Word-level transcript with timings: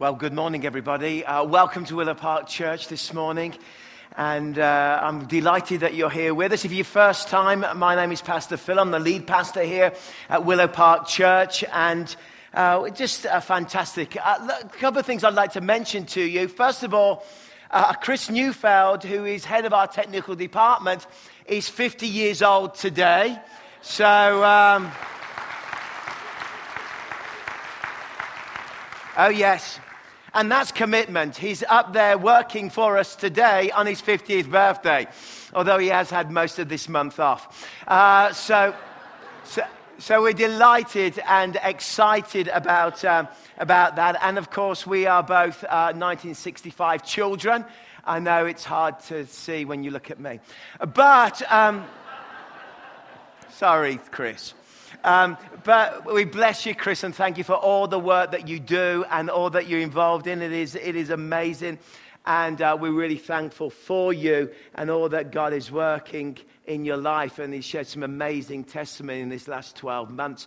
Well, 0.00 0.14
good 0.14 0.32
morning, 0.32 0.64
everybody. 0.64 1.26
Uh, 1.26 1.44
welcome 1.44 1.84
to 1.84 1.94
Willow 1.94 2.14
Park 2.14 2.48
Church 2.48 2.88
this 2.88 3.12
morning. 3.12 3.54
And 4.16 4.58
uh, 4.58 4.98
I'm 5.02 5.26
delighted 5.26 5.80
that 5.80 5.92
you're 5.92 6.08
here 6.08 6.32
with 6.32 6.54
us. 6.54 6.64
If 6.64 6.72
you're 6.72 6.86
first 6.86 7.28
time, 7.28 7.66
my 7.76 7.94
name 7.94 8.10
is 8.10 8.22
Pastor 8.22 8.56
Phil. 8.56 8.80
I'm 8.80 8.92
the 8.92 8.98
lead 8.98 9.26
pastor 9.26 9.62
here 9.62 9.92
at 10.30 10.46
Willow 10.46 10.68
Park 10.68 11.06
Church. 11.06 11.64
And 11.70 12.16
uh, 12.54 12.88
just 12.88 13.26
fantastic. 13.42 14.16
Uh, 14.16 14.48
a 14.62 14.68
couple 14.78 15.00
of 15.00 15.04
things 15.04 15.22
I'd 15.22 15.34
like 15.34 15.52
to 15.52 15.60
mention 15.60 16.06
to 16.06 16.22
you. 16.22 16.48
First 16.48 16.82
of 16.82 16.94
all, 16.94 17.22
uh, 17.70 17.92
Chris 17.92 18.30
Newfeld, 18.30 19.02
who 19.02 19.26
is 19.26 19.44
head 19.44 19.66
of 19.66 19.74
our 19.74 19.86
technical 19.86 20.34
department, 20.34 21.06
is 21.44 21.68
50 21.68 22.06
years 22.06 22.40
old 22.40 22.74
today. 22.74 23.38
So. 23.82 24.42
Um, 24.42 24.90
oh, 29.18 29.28
yes. 29.28 29.78
And 30.32 30.50
that's 30.50 30.70
commitment. 30.70 31.36
He's 31.36 31.64
up 31.64 31.92
there 31.92 32.16
working 32.16 32.70
for 32.70 32.98
us 32.98 33.16
today 33.16 33.70
on 33.72 33.86
his 33.86 34.00
50th 34.00 34.48
birthday, 34.48 35.08
although 35.52 35.78
he 35.78 35.88
has 35.88 36.08
had 36.08 36.30
most 36.30 36.60
of 36.60 36.68
this 36.68 36.88
month 36.88 37.18
off. 37.18 37.68
Uh, 37.88 38.32
so, 38.32 38.74
so, 39.44 39.62
so, 39.98 40.22
we're 40.22 40.32
delighted 40.32 41.20
and 41.26 41.58
excited 41.64 42.46
about, 42.46 43.04
um, 43.04 43.26
about 43.58 43.96
that. 43.96 44.18
And 44.22 44.38
of 44.38 44.50
course, 44.50 44.86
we 44.86 45.06
are 45.06 45.24
both 45.24 45.64
uh, 45.64 45.92
1965 45.94 47.04
children. 47.04 47.64
I 48.04 48.20
know 48.20 48.46
it's 48.46 48.64
hard 48.64 49.00
to 49.08 49.26
see 49.26 49.64
when 49.64 49.82
you 49.82 49.90
look 49.90 50.12
at 50.12 50.20
me. 50.20 50.38
But, 50.94 51.42
um, 51.50 51.84
sorry, 53.50 53.98
Chris. 54.12 54.54
Um, 55.02 55.38
but 55.64 56.12
we 56.12 56.24
bless 56.24 56.66
you, 56.66 56.74
Chris, 56.74 57.04
and 57.04 57.14
thank 57.14 57.38
you 57.38 57.44
for 57.44 57.54
all 57.54 57.86
the 57.86 57.98
work 57.98 58.32
that 58.32 58.48
you 58.48 58.60
do 58.60 59.04
and 59.10 59.30
all 59.30 59.50
that 59.50 59.66
you're 59.66 59.80
involved 59.80 60.26
in. 60.26 60.42
It 60.42 60.52
is, 60.52 60.74
it 60.74 60.96
is 60.96 61.10
amazing. 61.10 61.78
And 62.26 62.60
uh, 62.60 62.76
we're 62.78 62.92
really 62.92 63.16
thankful 63.16 63.70
for 63.70 64.12
you 64.12 64.50
and 64.74 64.90
all 64.90 65.08
that 65.08 65.32
God 65.32 65.54
is 65.54 65.72
working 65.72 66.36
in 66.66 66.84
your 66.84 66.98
life. 66.98 67.38
And 67.38 67.54
He's 67.54 67.64
shared 67.64 67.86
some 67.86 68.02
amazing 68.02 68.64
testimony 68.64 69.20
in 69.20 69.30
this 69.30 69.48
last 69.48 69.76
12 69.76 70.10
months. 70.10 70.46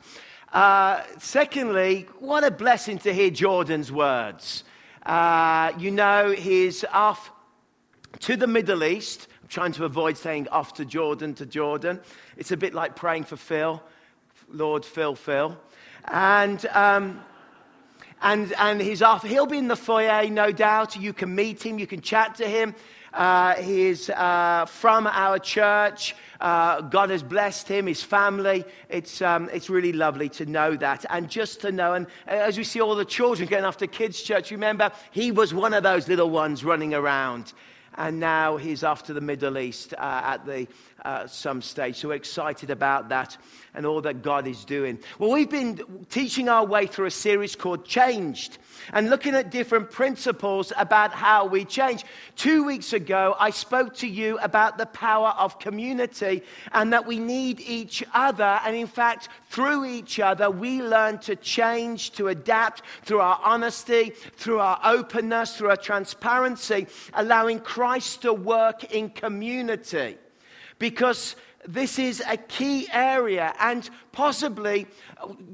Uh, 0.52 1.02
secondly, 1.18 2.08
what 2.20 2.44
a 2.44 2.52
blessing 2.52 3.00
to 3.00 3.14
hear 3.14 3.32
Jordan's 3.32 3.92
words. 3.92 4.64
Uh, 5.04 5.74
you 5.80 5.90
know, 5.90 6.32
he's 6.32 6.84
off 6.86 7.32
to 8.20 8.36
the 8.36 8.48
Middle 8.48 8.84
East. 8.84 9.28
I'm 9.42 9.48
trying 9.48 9.72
to 9.74 9.86
avoid 9.86 10.16
saying 10.16 10.48
off 10.50 10.76
to 10.76 10.86
Jordan 10.86 11.34
to 11.36 11.48
Jordan. 11.48 12.00
It's 12.38 12.52
a 12.52 12.58
bit 12.58 12.76
like 12.76 12.96
praying 12.96 13.24
for 13.24 13.36
Phil. 13.36 13.82
Lord 14.54 14.86
Phil 14.86 15.16
Phil. 15.16 15.58
And, 16.06 16.66
um, 16.68 17.22
and, 18.22 18.54
and 18.54 18.82
he's 18.82 19.02
off. 19.02 19.24
He'll 19.24 19.48
be 19.48 19.58
in 19.58 19.68
the 19.68 19.76
foyer, 19.76 20.30
no 20.30 20.52
doubt. 20.52 20.96
You 20.96 21.12
can 21.12 21.34
meet 21.34 21.66
him, 21.66 21.80
you 21.80 21.88
can 21.88 22.02
chat 22.02 22.36
to 22.36 22.48
him. 22.48 22.76
Uh, 23.14 23.54
he 23.56 23.84
is 23.88 24.10
uh, 24.10 24.66
from 24.66 25.06
our 25.06 25.38
church. 25.38 26.16
Uh, 26.42 26.82
God 26.82 27.12
has 27.12 27.22
blessed 27.22 27.68
him, 27.68 27.86
his 27.86 28.02
family. 28.02 28.66
It's, 28.90 29.22
um, 29.22 29.50
it's 29.54 29.70
really 29.70 29.94
lovely 29.94 30.30
to 30.30 30.46
know 30.46 30.76
that. 30.78 31.06
And 31.10 31.30
just 31.30 31.62
to 31.62 31.72
know, 31.72 31.94
and 31.94 32.08
as 32.26 32.58
we 32.58 32.64
see 32.64 32.82
all 32.82 32.96
the 32.96 33.06
children 33.06 33.48
getting 33.48 33.66
off 33.66 33.78
to 33.78 33.88
kids' 33.88 34.22
church, 34.22 34.50
remember, 34.50 34.92
he 35.12 35.32
was 35.32 35.54
one 35.54 35.76
of 35.76 35.84
those 35.84 36.08
little 36.08 36.32
ones 36.32 36.64
running 36.64 36.94
around. 36.94 37.54
And 37.96 38.20
now 38.20 38.58
he's 38.58 38.84
off 38.84 39.04
to 39.04 39.14
the 39.14 39.22
Middle 39.22 39.60
East 39.60 39.94
uh, 39.94 40.22
at 40.26 40.46
the, 40.48 40.68
uh, 41.04 41.28
some 41.28 41.62
stage. 41.62 41.98
So 41.98 42.10
we're 42.10 42.16
excited 42.16 42.70
about 42.70 43.10
that 43.10 43.38
and 43.74 43.86
all 43.86 44.02
that 44.02 44.22
God 44.22 44.48
is 44.48 44.66
doing. 44.66 45.00
Well, 45.20 45.32
we've 45.32 45.50
been 45.50 46.06
teaching 46.10 46.50
our 46.50 46.66
way 46.66 46.88
through 46.88 47.08
a 47.08 47.12
series 47.12 47.56
called 47.56 47.86
Changed 47.86 48.58
and 48.92 49.10
looking 49.10 49.36
at 49.36 49.52
different 49.52 49.92
principles 49.92 50.74
about 50.78 51.12
how 51.12 51.46
we 51.46 51.66
change. 51.66 52.06
Two 52.36 52.64
weeks 52.64 52.94
ago, 52.94 53.36
I 53.40 53.50
spoke 53.50 53.96
to 53.96 54.08
you 54.08 54.38
about 54.40 54.78
the 54.78 54.86
power 54.86 55.30
of 55.38 55.60
community 55.60 56.44
and 56.72 56.94
that 56.94 57.06
we 57.06 57.20
need 57.20 57.60
each 57.62 58.04
other. 58.14 58.60
And 58.66 58.76
in 58.76 58.88
fact, 58.88 59.30
through 59.50 59.86
each 59.86 60.20
other, 60.20 60.50
we 60.50 60.82
learn 60.82 61.20
to 61.20 61.36
change, 61.36 62.12
to 62.14 62.28
adapt 62.28 62.82
through 63.04 63.22
our 63.22 63.40
honesty, 63.44 64.12
through 64.36 64.60
our 64.60 64.80
openness, 64.84 65.56
through 65.56 65.70
our 65.70 65.78
transparency, 65.78 66.88
allowing 67.14 67.60
Christ 67.60 68.22
to 68.24 68.34
work 68.34 68.94
in 68.94 69.10
community. 69.10 70.18
Because 70.80 71.36
this 71.68 71.98
is 72.00 72.22
a 72.28 72.38
key 72.38 72.88
area, 72.92 73.54
and 73.60 73.90
possibly 74.12 74.86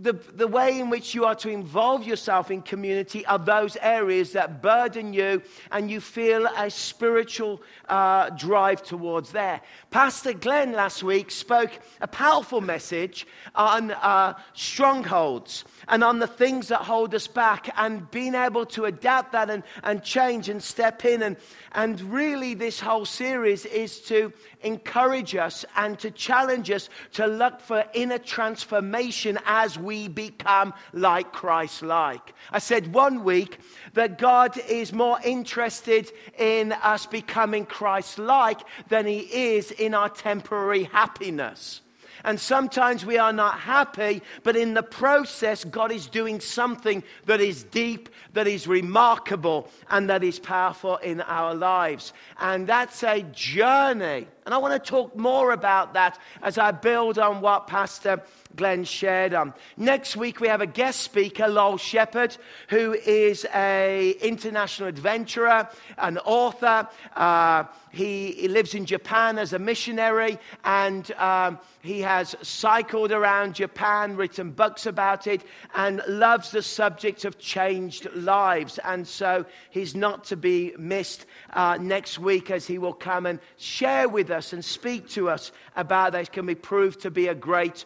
the, 0.02 0.14
the 0.34 0.48
way 0.48 0.80
in 0.80 0.90
which 0.90 1.14
you 1.14 1.26
are 1.26 1.36
to 1.36 1.50
involve 1.50 2.06
yourself 2.06 2.50
in 2.52 2.62
community 2.62 3.26
are 3.26 3.38
those 3.38 3.78
areas 3.82 4.34
that 4.34 4.62
burden 4.62 5.14
you 5.14 5.42
and 5.72 5.90
you 5.92 6.02
feel 6.02 6.48
a 6.58 6.70
spiritual 6.70 7.62
uh, 7.88 8.30
drive 8.32 8.82
towards 8.84 9.32
there. 9.32 9.62
Pastor 9.92 10.34
Glenn 10.34 10.74
last 10.74 11.04
week 11.04 11.32
spoke 11.32 11.72
a 12.02 12.08
powerful 12.08 12.62
message 12.62 13.28
on 13.56 13.92
uh, 13.92 14.34
strongholds 14.54 15.64
and 15.88 16.04
on 16.04 16.20
the 16.20 16.28
things 16.28 16.68
that 16.70 16.82
hold 16.82 17.14
us 17.14 17.28
back 17.28 17.70
and 17.78 18.10
being 18.12 18.36
able 18.36 18.66
to 18.66 18.86
adapt 18.86 19.32
that 19.32 19.50
and, 19.50 19.64
and 19.84 20.04
change 20.04 20.50
and 20.50 20.62
step 20.62 21.06
in. 21.06 21.24
And, 21.24 21.38
and 21.74 22.02
really, 22.02 22.56
this 22.56 22.80
whole 22.80 23.06
series 23.06 23.66
is 23.66 24.00
to 24.02 24.34
encourage 24.62 25.36
us 25.36 25.66
and 25.76 25.99
to 26.00 26.12
challenge 26.12 26.70
us 26.72 26.90
to 27.14 27.28
look 27.28 27.60
for 27.62 27.86
inner 27.94 28.18
transformation 28.18 29.40
as 29.46 29.78
we 29.78 30.08
become 30.08 30.74
like 30.94 31.32
Christ 31.32 31.82
like. 31.84 32.34
I 32.52 32.60
said 32.60 32.94
one 32.94 33.24
week 33.24 33.60
that 33.94 34.18
God 34.18 34.58
is 34.58 34.94
more 34.94 35.20
interested 35.24 36.12
in 36.38 36.72
us 36.72 37.06
becoming 37.06 37.66
Christ 37.66 38.20
like 38.20 38.60
than 38.90 39.06
he 39.06 39.20
is 39.20 39.72
in 39.72 39.94
our 39.94 40.10
temporary 40.10 40.84
happiness. 40.84 41.82
And 42.30 42.40
sometimes 42.40 43.08
we 43.08 43.18
are 43.18 43.34
not 43.34 43.60
happy, 43.60 44.22
but 44.44 44.56
in 44.56 44.76
the 44.76 44.84
process, 44.84 45.64
God 45.64 45.92
is 45.92 46.06
doing 46.06 46.40
something 46.40 47.04
that 47.26 47.42
is 47.42 47.64
deep, 47.64 48.08
that 48.34 48.46
is 48.46 48.68
remarkable, 48.68 49.68
and 49.90 50.08
that 50.12 50.24
is 50.24 50.38
powerful 50.38 50.98
in 50.98 51.22
our 51.22 51.56
lives. 51.56 52.14
And 52.40 52.68
that's 52.68 53.02
a 53.02 53.24
journey. 53.32 54.28
And 54.46 54.54
I 54.54 54.60
want 54.60 54.76
to 54.76 54.92
talk 54.92 55.16
more 55.18 55.54
about 55.54 55.96
that 55.96 56.20
as 56.44 56.60
I 56.60 56.70
build 56.70 57.18
on 57.18 57.42
what 57.42 57.66
Pastor 57.66 58.22
Glenn 58.56 58.84
shared 58.84 59.34
on. 59.34 59.54
Next 59.78 60.16
week, 60.16 60.40
we 60.40 60.48
have 60.48 60.62
a 60.62 60.68
guest 60.68 61.02
speaker, 61.02 61.48
Lowell 61.48 61.78
Sheppard, 61.78 62.36
who 62.70 62.94
is 62.94 63.46
an 63.54 64.14
international 64.22 64.90
adventurer, 64.90 65.70
an 65.98 66.18
author. 66.20 66.88
Uh, 67.16 67.66
he, 67.92 68.34
he, 68.34 68.48
lives 68.48 68.76
in 68.76 68.86
Japan 68.86 69.40
as 69.40 69.54
a 69.54 69.60
missionary, 69.60 70.38
and 70.64 71.12
um, 71.14 71.58
he 71.82 72.02
has 72.02 72.36
cycled 72.42 73.12
around 73.12 73.56
Japan, 73.56 74.16
written 74.16 74.52
books 74.52 74.86
about 74.86 75.26
it, 75.26 75.44
and 75.74 76.02
loves 76.08 76.52
the 76.52 76.62
subject 76.62 77.26
of 77.26 77.40
changed 77.40 78.08
lives. 78.14 78.80
And 78.84 79.08
so 79.08 79.46
he's 79.72 79.96
not 79.96 80.24
to 80.26 80.36
be 80.36 80.74
missed 80.78 81.26
uh, 81.54 81.78
next 81.80 82.20
week 82.20 82.52
as 82.52 82.68
he 82.68 82.78
will 82.78 82.94
come 82.94 83.26
and 83.26 83.40
share 83.58 84.08
with 84.08 84.30
us 84.30 84.54
and 84.54 84.64
speak 84.64 85.08
to 85.10 85.30
us 85.30 85.52
about 85.76 86.12
that. 86.12 86.24
It 86.24 86.32
can 86.32 86.46
be 86.46 86.56
proved 86.56 87.00
to 87.02 87.12
be 87.12 87.28
a 87.28 87.36
great 87.36 87.86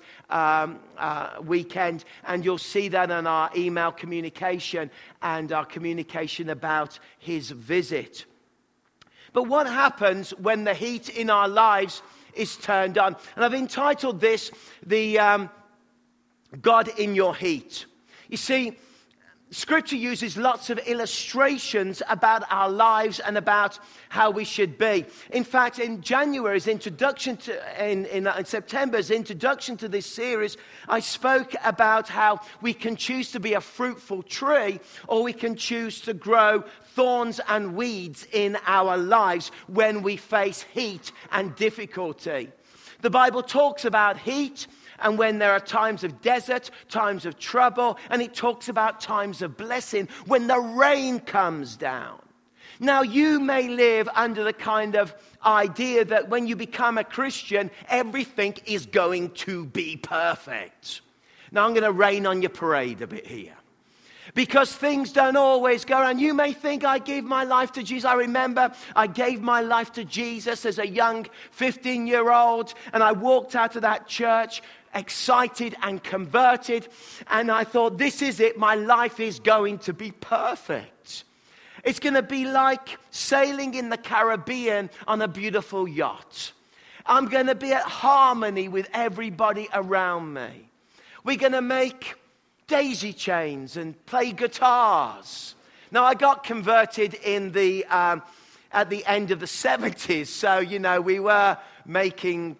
um, 0.53 0.79
uh, 0.97 1.29
weekend, 1.43 2.05
and 2.25 2.45
you'll 2.45 2.57
see 2.57 2.87
that 2.89 3.09
in 3.11 3.27
our 3.27 3.49
email 3.55 3.91
communication 3.91 4.89
and 5.21 5.51
our 5.51 5.65
communication 5.65 6.49
about 6.49 6.99
his 7.19 7.51
visit. 7.51 8.25
But 9.33 9.43
what 9.43 9.67
happens 9.67 10.31
when 10.31 10.63
the 10.63 10.73
heat 10.73 11.09
in 11.09 11.29
our 11.29 11.47
lives 11.47 12.01
is 12.33 12.55
turned 12.57 12.97
on? 12.97 13.15
And 13.35 13.43
I've 13.43 13.53
entitled 13.53 14.19
this 14.19 14.51
the 14.85 15.19
um, 15.19 15.49
God 16.61 16.87
in 16.99 17.15
your 17.15 17.35
heat. 17.35 17.85
You 18.29 18.37
see, 18.37 18.73
Scripture 19.53 19.95
uses 19.95 20.35
lots 20.35 20.71
of 20.71 20.79
illustrations 20.79 22.01
about 22.09 22.43
our 22.49 22.71
lives 22.71 23.19
and 23.19 23.37
about 23.37 23.77
how 24.09 24.31
we 24.31 24.43
should 24.43 24.79
be. 24.79 25.05
In 25.31 25.43
fact, 25.43 25.77
in 25.77 26.01
January's 26.01 26.67
introduction 26.67 27.37
to, 27.37 27.83
in, 27.91 28.07
in, 28.07 28.25
uh, 28.25 28.35
in, 28.39 28.45
September's 28.45 29.11
introduction 29.11 29.77
to 29.77 29.87
this 29.87 30.07
series, 30.07 30.57
I 30.89 31.01
spoke 31.01 31.53
about 31.63 32.09
how 32.09 32.39
we 32.61 32.73
can 32.73 32.95
choose 32.95 33.31
to 33.33 33.39
be 33.39 33.53
a 33.53 33.61
fruitful 33.61 34.23
tree 34.23 34.79
or 35.07 35.21
we 35.21 35.33
can 35.33 35.55
choose 35.55 36.01
to 36.01 36.15
grow 36.15 36.63
thorns 36.95 37.39
and 37.47 37.75
weeds 37.75 38.25
in 38.31 38.57
our 38.65 38.97
lives 38.97 39.51
when 39.67 40.01
we 40.01 40.17
face 40.17 40.65
heat 40.73 41.11
and 41.31 41.55
difficulty. 41.55 42.51
The 43.01 43.09
Bible 43.09 43.43
talks 43.43 43.85
about 43.85 44.17
heat 44.17 44.67
and 44.99 45.17
when 45.17 45.39
there 45.39 45.51
are 45.51 45.59
times 45.59 46.03
of 46.03 46.21
desert, 46.21 46.69
times 46.89 47.25
of 47.25 47.37
trouble, 47.37 47.97
and 48.09 48.21
it 48.21 48.33
talks 48.33 48.69
about 48.69 49.01
times 49.01 49.41
of 49.41 49.57
blessing 49.57 50.07
when 50.25 50.47
the 50.47 50.59
rain 50.59 51.19
comes 51.19 51.75
down. 51.75 52.21
Now, 52.79 53.01
you 53.01 53.39
may 53.39 53.67
live 53.67 54.09
under 54.15 54.43
the 54.43 54.53
kind 54.53 54.95
of 54.95 55.13
idea 55.45 56.05
that 56.05 56.29
when 56.29 56.47
you 56.47 56.55
become 56.55 56.97
a 56.97 57.03
Christian, 57.03 57.69
everything 57.87 58.55
is 58.65 58.85
going 58.85 59.31
to 59.31 59.65
be 59.65 59.97
perfect. 59.97 61.01
Now, 61.51 61.65
I'm 61.65 61.73
going 61.73 61.83
to 61.83 61.91
rain 61.91 62.25
on 62.25 62.41
your 62.41 62.49
parade 62.49 63.01
a 63.01 63.07
bit 63.07 63.27
here. 63.27 63.55
Because 64.33 64.73
things 64.73 65.11
don't 65.11 65.37
always 65.37 65.85
go 65.85 65.99
around. 65.99 66.19
You 66.19 66.33
may 66.33 66.53
think 66.53 66.83
I 66.83 66.99
gave 66.99 67.23
my 67.23 67.43
life 67.43 67.71
to 67.73 67.83
Jesus. 67.83 68.05
I 68.05 68.15
remember 68.15 68.71
I 68.95 69.07
gave 69.07 69.41
my 69.41 69.61
life 69.61 69.91
to 69.93 70.03
Jesus 70.03 70.65
as 70.65 70.79
a 70.79 70.87
young 70.87 71.27
15 71.51 72.07
year 72.07 72.31
old, 72.31 72.73
and 72.93 73.03
I 73.03 73.11
walked 73.11 73.55
out 73.55 73.75
of 73.75 73.81
that 73.83 74.07
church 74.07 74.61
excited 74.95 75.75
and 75.81 76.03
converted. 76.03 76.87
And 77.27 77.51
I 77.51 77.63
thought, 77.63 77.97
this 77.97 78.21
is 78.21 78.39
it. 78.39 78.57
My 78.57 78.75
life 78.75 79.19
is 79.19 79.39
going 79.39 79.79
to 79.79 79.93
be 79.93 80.11
perfect. 80.11 81.23
It's 81.83 81.99
going 81.99 82.13
to 82.13 82.23
be 82.23 82.45
like 82.45 82.97
sailing 83.11 83.73
in 83.73 83.89
the 83.89 83.97
Caribbean 83.97 84.89
on 85.07 85.21
a 85.21 85.27
beautiful 85.27 85.87
yacht. 85.87 86.53
I'm 87.05 87.27
going 87.27 87.47
to 87.47 87.55
be 87.55 87.73
at 87.73 87.83
harmony 87.83 88.69
with 88.69 88.89
everybody 88.93 89.67
around 89.73 90.33
me. 90.33 90.69
We're 91.25 91.37
going 91.37 91.51
to 91.53 91.61
make 91.61 92.15
daisy 92.73 93.13
chains 93.13 93.77
and 93.77 93.93
play 94.07 94.31
guitars. 94.31 95.53
Now, 95.91 96.05
I 96.05 96.15
got 96.15 96.43
converted 96.43 97.13
in 97.13 97.51
the, 97.51 97.85
um, 97.85 98.23
at 98.71 98.89
the 98.89 99.05
end 99.05 99.29
of 99.29 99.39
the 99.39 99.45
70s, 99.67 100.25
so, 100.25 100.57
you 100.57 100.79
know, 100.79 100.99
we 100.99 101.19
were 101.19 101.55
making 101.85 102.57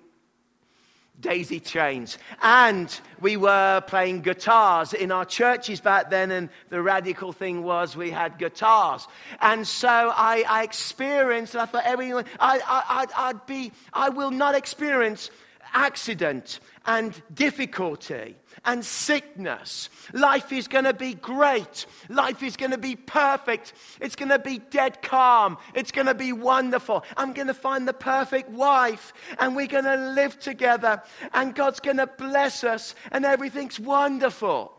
daisy 1.20 1.60
chains. 1.60 2.20
And 2.44 2.96
we 3.22 3.38
were 3.38 3.82
playing 3.88 4.22
guitars 4.22 4.94
in 4.94 5.12
our 5.12 5.26
churches 5.26 5.82
back 5.82 6.12
then, 6.12 6.30
and 6.30 6.50
the 6.70 6.84
radical 6.84 7.34
thing 7.34 7.64
was 7.64 7.98
we 7.98 8.12
had 8.12 8.38
guitars. 8.38 9.08
And 9.42 9.68
so 9.68 9.90
I, 9.90 10.46
I 10.48 10.62
experienced, 10.62 11.56
and 11.56 11.62
I 11.64 11.66
thought, 11.66 11.86
everyone, 11.86 12.26
I, 12.40 12.60
I, 12.68 13.30
I'd 13.30 13.46
be, 13.48 13.72
I 13.92 14.10
will 14.10 14.32
not 14.32 14.54
experience 14.54 15.32
accident 15.74 16.60
and 16.86 17.22
difficulty 17.34 18.36
and 18.66 18.86
sickness. 18.86 19.90
Life 20.14 20.52
is 20.52 20.68
going 20.68 20.86
to 20.86 20.94
be 20.94 21.14
great. 21.14 21.86
Life 22.10 22.44
is 22.44 22.58
going 22.58 22.72
to 22.72 22.78
be 22.78 22.96
perfect. 22.96 23.74
It's 24.00 24.16
going 24.16 24.30
to 24.30 24.40
be 24.40 24.60
dead 24.60 25.02
calm. 25.02 25.58
It's 25.74 25.92
going 25.92 26.08
to 26.08 26.14
be 26.14 26.34
wonderful. 26.34 27.04
I'm 27.18 27.34
going 27.34 27.48
to 27.48 27.54
find 27.54 27.88
the 27.88 27.94
perfect 27.94 28.50
wife 28.50 29.14
and 29.40 29.56
we're 29.56 29.68
going 29.68 29.86
to 29.86 30.14
live 30.14 30.40
together 30.40 31.02
and 31.34 31.56
God's 31.56 31.80
going 31.80 31.98
to 31.98 32.08
bless 32.08 32.64
us 32.64 32.96
and 33.12 33.26
everything's 33.26 33.80
wonderful. 33.80 34.72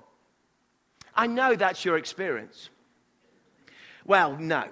I 1.15 1.27
know 1.27 1.55
that's 1.55 1.85
your 1.85 1.97
experience. 1.97 2.71
Well, 4.05 4.37
no 4.37 4.69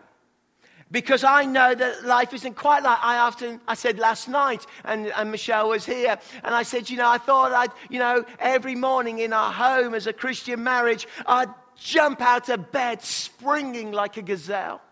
because 0.92 1.24
I 1.24 1.44
know 1.46 1.74
that 1.74 2.04
life 2.04 2.34
isn't 2.34 2.54
quite 2.54 2.82
like 2.82 2.98
I 3.02 3.18
often, 3.18 3.60
I 3.66 3.74
said 3.74 3.98
last 3.98 4.28
night, 4.28 4.66
and, 4.84 5.06
and 5.06 5.30
Michelle 5.30 5.70
was 5.70 5.86
here, 5.86 6.18
and 6.44 6.54
I 6.54 6.62
said, 6.62 6.90
you 6.90 6.98
know, 6.98 7.08
I 7.08 7.16
thought 7.16 7.52
I'd, 7.52 7.70
you 7.88 7.98
know, 7.98 8.24
every 8.38 8.74
morning 8.74 9.18
in 9.18 9.32
our 9.32 9.50
home 9.50 9.94
as 9.94 10.06
a 10.06 10.12
Christian 10.12 10.62
marriage, 10.62 11.08
I'd 11.26 11.48
jump 11.78 12.20
out 12.20 12.50
of 12.50 12.70
bed 12.70 13.02
springing 13.02 13.90
like 13.90 14.18
a 14.18 14.22
gazelle. 14.22 14.82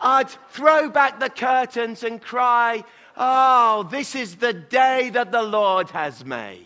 I'd 0.00 0.30
throw 0.50 0.88
back 0.88 1.18
the 1.18 1.28
curtains 1.28 2.04
and 2.04 2.22
cry, 2.22 2.84
Oh, 3.16 3.86
this 3.90 4.14
is 4.14 4.36
the 4.36 4.54
day 4.54 5.10
that 5.10 5.32
the 5.32 5.42
Lord 5.42 5.90
has 5.90 6.24
made. 6.24 6.64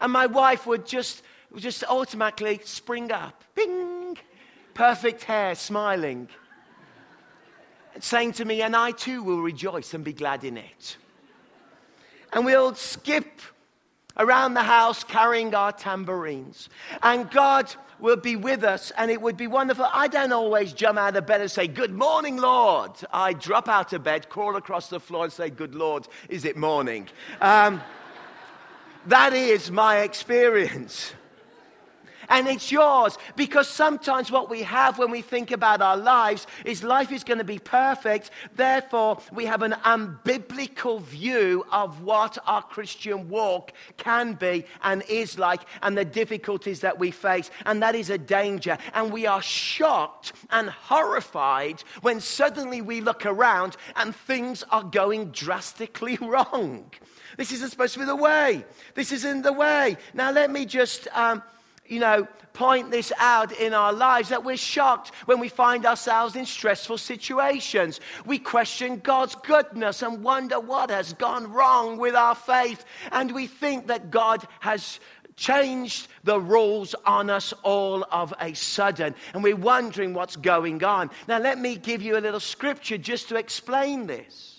And 0.00 0.12
my 0.12 0.26
wife 0.26 0.66
would 0.66 0.84
just, 0.84 1.22
just 1.54 1.84
automatically 1.84 2.60
spring 2.64 3.12
up. 3.12 3.44
Bing! 3.54 4.18
Perfect 4.74 5.24
hair, 5.24 5.54
smiling 5.54 6.28
saying 8.00 8.32
to 8.32 8.44
me, 8.44 8.62
and 8.62 8.74
I 8.74 8.92
too 8.92 9.22
will 9.22 9.42
rejoice 9.42 9.94
and 9.94 10.04
be 10.04 10.12
glad 10.12 10.44
in 10.44 10.56
it. 10.56 10.96
And 12.32 12.44
we'll 12.44 12.74
skip 12.74 13.40
around 14.16 14.54
the 14.54 14.62
house 14.62 15.04
carrying 15.04 15.54
our 15.54 15.72
tambourines. 15.72 16.68
And 17.02 17.30
God 17.30 17.74
will 17.98 18.16
be 18.16 18.36
with 18.36 18.64
us, 18.64 18.90
and 18.96 19.10
it 19.10 19.20
would 19.20 19.36
be 19.36 19.46
wonderful. 19.46 19.86
I 19.92 20.08
don't 20.08 20.32
always 20.32 20.72
jump 20.72 20.98
out 20.98 21.16
of 21.16 21.26
bed 21.26 21.40
and 21.40 21.50
say, 21.50 21.68
Good 21.68 21.92
morning, 21.92 22.36
Lord. 22.36 22.92
I 23.12 23.32
drop 23.32 23.68
out 23.68 23.92
of 23.92 24.02
bed, 24.02 24.28
crawl 24.28 24.56
across 24.56 24.88
the 24.88 25.00
floor, 25.00 25.24
and 25.24 25.32
say, 25.32 25.50
Good 25.50 25.74
Lord, 25.74 26.08
is 26.28 26.44
it 26.44 26.56
morning? 26.56 27.08
Um, 27.40 27.80
that 29.06 29.32
is 29.32 29.70
my 29.70 30.00
experience 30.00 31.12
and 32.32 32.48
it's 32.48 32.72
yours. 32.72 33.18
Because 33.36 33.68
sometimes 33.68 34.32
what 34.32 34.50
we 34.50 34.62
have 34.62 34.98
when 34.98 35.10
we 35.10 35.20
think 35.20 35.50
about 35.50 35.82
our 35.82 35.96
lives 35.96 36.46
is 36.64 36.82
life 36.82 37.12
is 37.12 37.22
going 37.22 37.38
to 37.38 37.44
be 37.44 37.58
perfect. 37.58 38.30
Therefore, 38.56 39.18
we 39.32 39.44
have 39.44 39.62
an 39.62 39.72
unbiblical 39.84 41.02
view 41.02 41.64
of 41.70 42.02
what 42.02 42.38
our 42.46 42.62
Christian 42.62 43.28
walk 43.28 43.72
can 43.98 44.32
be 44.32 44.64
and 44.82 45.04
is 45.08 45.38
like 45.38 45.60
and 45.82 45.96
the 45.96 46.06
difficulties 46.06 46.80
that 46.80 46.98
we 46.98 47.10
face. 47.10 47.50
And 47.66 47.82
that 47.82 47.94
is 47.94 48.08
a 48.08 48.18
danger. 48.18 48.78
And 48.94 49.12
we 49.12 49.26
are 49.26 49.42
shocked 49.42 50.32
and 50.50 50.70
horrified 50.70 51.84
when 52.00 52.18
suddenly 52.18 52.80
we 52.80 53.02
look 53.02 53.26
around 53.26 53.76
and 53.96 54.16
things 54.16 54.64
are 54.70 54.84
going 54.84 55.32
drastically 55.32 56.16
wrong. 56.20 56.90
This 57.36 57.52
isn't 57.52 57.70
supposed 57.70 57.94
to 57.94 58.00
be 58.00 58.06
the 58.06 58.16
way. 58.16 58.64
This 58.94 59.12
isn't 59.12 59.42
the 59.42 59.52
way. 59.52 59.96
Now, 60.14 60.30
let 60.30 60.50
me 60.50 60.64
just 60.64 61.08
um, 61.12 61.42
you 61.92 62.00
know, 62.00 62.26
point 62.54 62.90
this 62.90 63.12
out 63.18 63.52
in 63.52 63.74
our 63.74 63.92
lives 63.92 64.30
that 64.30 64.44
we're 64.44 64.56
shocked 64.56 65.12
when 65.26 65.38
we 65.38 65.48
find 65.48 65.84
ourselves 65.84 66.36
in 66.36 66.46
stressful 66.46 66.98
situations. 66.98 68.00
We 68.24 68.38
question 68.38 68.98
God's 68.98 69.34
goodness 69.34 70.02
and 70.02 70.22
wonder 70.22 70.58
what 70.58 70.90
has 70.90 71.12
gone 71.12 71.52
wrong 71.52 71.98
with 71.98 72.14
our 72.14 72.34
faith. 72.34 72.84
And 73.10 73.32
we 73.32 73.46
think 73.46 73.88
that 73.88 74.10
God 74.10 74.46
has 74.60 75.00
changed 75.36 76.08
the 76.24 76.40
rules 76.40 76.94
on 77.06 77.30
us 77.30 77.52
all 77.62 78.04
of 78.10 78.32
a 78.40 78.54
sudden. 78.54 79.14
And 79.34 79.42
we're 79.42 79.56
wondering 79.56 80.14
what's 80.14 80.36
going 80.36 80.82
on. 80.84 81.10
Now, 81.28 81.38
let 81.38 81.58
me 81.58 81.76
give 81.76 82.02
you 82.02 82.16
a 82.16 82.20
little 82.20 82.40
scripture 82.40 82.98
just 82.98 83.28
to 83.28 83.36
explain 83.36 84.06
this. 84.06 84.51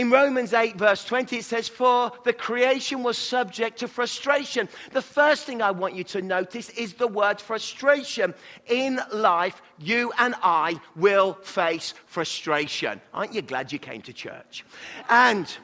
In 0.00 0.10
Romans 0.10 0.54
8, 0.54 0.76
verse 0.76 1.04
20, 1.04 1.36
it 1.36 1.44
says, 1.44 1.68
For 1.68 2.10
the 2.24 2.32
creation 2.32 3.02
was 3.02 3.18
subject 3.18 3.80
to 3.80 3.86
frustration. 3.86 4.66
The 4.92 5.02
first 5.02 5.44
thing 5.44 5.60
I 5.60 5.72
want 5.72 5.94
you 5.94 6.04
to 6.04 6.22
notice 6.22 6.70
is 6.70 6.94
the 6.94 7.06
word 7.06 7.38
frustration. 7.38 8.32
In 8.66 8.98
life, 9.12 9.60
you 9.78 10.10
and 10.16 10.34
I 10.42 10.80
will 10.96 11.34
face 11.34 11.92
frustration. 12.06 13.02
Aren't 13.12 13.34
you 13.34 13.42
glad 13.42 13.72
you 13.72 13.78
came 13.78 14.00
to 14.00 14.14
church? 14.14 14.64
And 15.10 15.54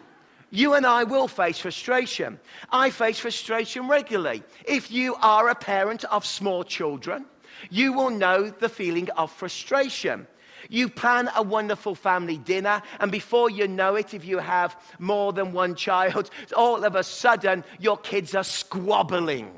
you 0.50 0.74
and 0.74 0.84
I 0.84 1.04
will 1.04 1.28
face 1.28 1.60
frustration. 1.60 2.38
I 2.70 2.90
face 2.90 3.18
frustration 3.18 3.88
regularly. 3.88 4.42
If 4.66 4.90
you 4.90 5.14
are 5.22 5.48
a 5.48 5.54
parent 5.54 6.04
of 6.04 6.26
small 6.26 6.62
children, 6.62 7.24
you 7.70 7.94
will 7.94 8.10
know 8.10 8.50
the 8.50 8.68
feeling 8.68 9.08
of 9.12 9.32
frustration. 9.32 10.26
You 10.68 10.88
plan 10.88 11.30
a 11.34 11.42
wonderful 11.42 11.94
family 11.94 12.38
dinner, 12.38 12.82
and 13.00 13.12
before 13.12 13.50
you 13.50 13.68
know 13.68 13.94
it, 13.94 14.14
if 14.14 14.24
you 14.24 14.38
have 14.38 14.76
more 14.98 15.32
than 15.32 15.52
one 15.52 15.74
child, 15.74 16.30
all 16.56 16.84
of 16.84 16.94
a 16.94 17.02
sudden 17.02 17.64
your 17.78 17.96
kids 17.96 18.34
are 18.34 18.44
squabbling. 18.44 19.50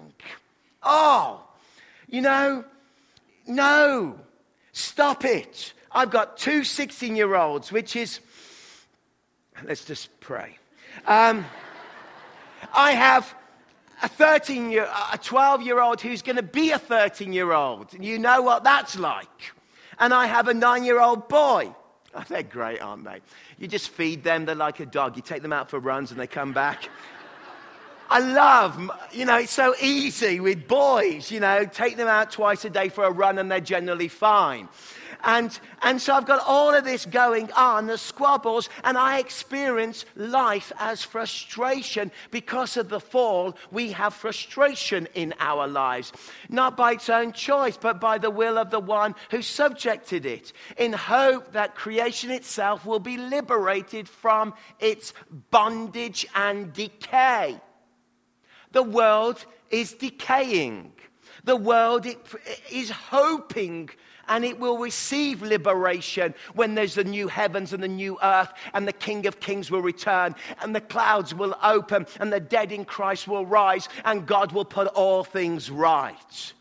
Oh, 0.82 1.42
you 2.08 2.20
know, 2.20 2.64
no, 3.46 4.18
stop 4.72 5.24
it. 5.24 5.72
I've 5.90 6.10
got 6.10 6.36
two 6.36 6.64
16 6.64 7.16
year 7.16 7.34
olds, 7.34 7.72
which 7.72 7.96
is, 7.96 8.20
let's 9.64 9.84
just 9.84 10.20
pray. 10.20 10.58
Um, 11.06 11.44
I 12.74 12.92
have 12.92 13.34
a 14.02 14.08
13 14.08 14.70
year, 14.70 14.88
a 15.12 15.18
12 15.18 15.62
year 15.62 15.80
old 15.80 16.00
who's 16.00 16.22
going 16.22 16.36
to 16.36 16.42
be 16.42 16.70
a 16.70 16.78
13 16.78 17.32
year 17.32 17.52
old. 17.52 17.94
And 17.94 18.04
you 18.04 18.18
know 18.18 18.42
what 18.42 18.64
that's 18.64 18.98
like 18.98 19.52
and 20.00 20.14
I 20.14 20.26
have 20.26 20.48
a 20.48 20.54
nine 20.54 20.84
year 20.84 21.00
old 21.00 21.28
boy. 21.28 21.74
Oh, 22.14 22.24
they're 22.28 22.42
great, 22.42 22.80
aren't 22.80 23.04
they? 23.04 23.20
You 23.58 23.68
just 23.68 23.90
feed 23.90 24.24
them, 24.24 24.44
they're 24.46 24.54
like 24.54 24.80
a 24.80 24.86
dog. 24.86 25.16
You 25.16 25.22
take 25.22 25.42
them 25.42 25.52
out 25.52 25.70
for 25.70 25.78
runs 25.78 26.10
and 26.10 26.18
they 26.18 26.26
come 26.26 26.52
back. 26.52 26.88
I 28.10 28.20
love, 28.20 28.90
you 29.12 29.26
know, 29.26 29.36
it's 29.36 29.52
so 29.52 29.74
easy 29.82 30.40
with 30.40 30.66
boys, 30.66 31.30
you 31.30 31.40
know, 31.40 31.66
take 31.66 31.98
them 31.98 32.08
out 32.08 32.30
twice 32.30 32.64
a 32.64 32.70
day 32.70 32.88
for 32.88 33.04
a 33.04 33.10
run 33.10 33.36
and 33.36 33.50
they're 33.50 33.60
generally 33.60 34.08
fine. 34.08 34.68
And, 35.24 35.58
and 35.82 36.00
so 36.00 36.14
I've 36.14 36.26
got 36.26 36.42
all 36.46 36.74
of 36.74 36.84
this 36.84 37.04
going 37.04 37.50
on, 37.52 37.86
the 37.86 37.98
squabbles, 37.98 38.68
and 38.84 38.96
I 38.96 39.18
experience 39.18 40.04
life 40.14 40.72
as 40.78 41.02
frustration 41.02 42.12
because 42.30 42.76
of 42.76 42.88
the 42.88 43.00
fall. 43.00 43.56
We 43.70 43.92
have 43.92 44.14
frustration 44.14 45.08
in 45.14 45.34
our 45.40 45.66
lives, 45.66 46.12
not 46.48 46.76
by 46.76 46.92
its 46.92 47.08
own 47.08 47.32
choice, 47.32 47.76
but 47.76 48.00
by 48.00 48.18
the 48.18 48.30
will 48.30 48.58
of 48.58 48.70
the 48.70 48.80
one 48.80 49.14
who 49.30 49.42
subjected 49.42 50.24
it, 50.24 50.52
in 50.76 50.92
hope 50.92 51.52
that 51.52 51.74
creation 51.74 52.30
itself 52.30 52.86
will 52.86 53.00
be 53.00 53.16
liberated 53.16 54.08
from 54.08 54.54
its 54.78 55.14
bondage 55.50 56.26
and 56.34 56.72
decay. 56.72 57.60
The 58.72 58.82
world 58.82 59.44
is 59.70 59.94
decaying. 59.94 60.92
The 61.44 61.56
world 61.56 62.06
is 62.70 62.90
hoping 62.90 63.90
and 64.28 64.44
it 64.44 64.58
will 64.58 64.78
receive 64.78 65.42
liberation 65.42 66.34
when 66.54 66.74
there's 66.74 66.94
the 66.94 67.04
new 67.04 67.28
heavens 67.28 67.72
and 67.72 67.82
the 67.82 67.88
new 67.88 68.18
earth, 68.22 68.52
and 68.74 68.86
the 68.86 68.92
King 68.92 69.26
of 69.26 69.40
Kings 69.40 69.70
will 69.70 69.82
return, 69.82 70.34
and 70.62 70.74
the 70.74 70.80
clouds 70.80 71.34
will 71.34 71.56
open, 71.62 72.06
and 72.20 72.32
the 72.32 72.40
dead 72.40 72.72
in 72.72 72.84
Christ 72.84 73.26
will 73.28 73.46
rise, 73.46 73.88
and 74.04 74.26
God 74.26 74.52
will 74.52 74.64
put 74.64 74.88
all 74.88 75.24
things 75.24 75.70
right. 75.70 76.52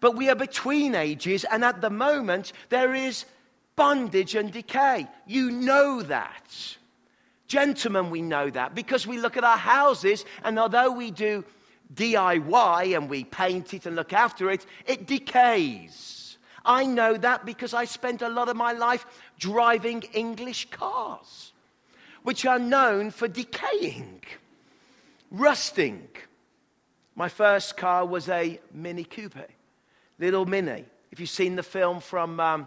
but 0.00 0.16
we 0.16 0.28
are 0.28 0.34
between 0.34 0.94
ages, 0.94 1.44
and 1.50 1.64
at 1.64 1.80
the 1.80 1.88
moment, 1.88 2.52
there 2.68 2.94
is 2.94 3.24
bondage 3.74 4.34
and 4.34 4.52
decay. 4.52 5.06
You 5.26 5.50
know 5.50 6.02
that. 6.02 6.76
Gentlemen, 7.46 8.10
we 8.10 8.20
know 8.20 8.50
that 8.50 8.74
because 8.74 9.06
we 9.06 9.18
look 9.18 9.36
at 9.36 9.44
our 9.44 9.56
houses, 9.56 10.24
and 10.42 10.58
although 10.58 10.90
we 10.92 11.10
do 11.10 11.44
DIY 11.94 12.96
and 12.96 13.08
we 13.08 13.24
paint 13.24 13.74
it 13.74 13.86
and 13.86 13.96
look 13.96 14.12
after 14.12 14.50
it, 14.50 14.66
it 14.86 15.06
decays. 15.06 16.13
I 16.64 16.86
know 16.86 17.16
that 17.16 17.44
because 17.44 17.74
I 17.74 17.84
spent 17.84 18.22
a 18.22 18.28
lot 18.28 18.48
of 18.48 18.56
my 18.56 18.72
life 18.72 19.04
driving 19.38 20.02
English 20.12 20.70
cars, 20.70 21.52
which 22.22 22.46
are 22.46 22.58
known 22.58 23.10
for 23.10 23.28
decaying, 23.28 24.22
rusting. 25.30 26.08
My 27.14 27.28
first 27.28 27.76
car 27.76 28.06
was 28.06 28.28
a 28.28 28.58
Mini 28.72 29.04
Cooper, 29.04 29.46
little 30.18 30.46
Mini. 30.46 30.84
If 31.12 31.20
you've 31.20 31.30
seen 31.30 31.54
the 31.54 31.62
film 31.62 32.00
from 32.00 32.40
um, 32.40 32.66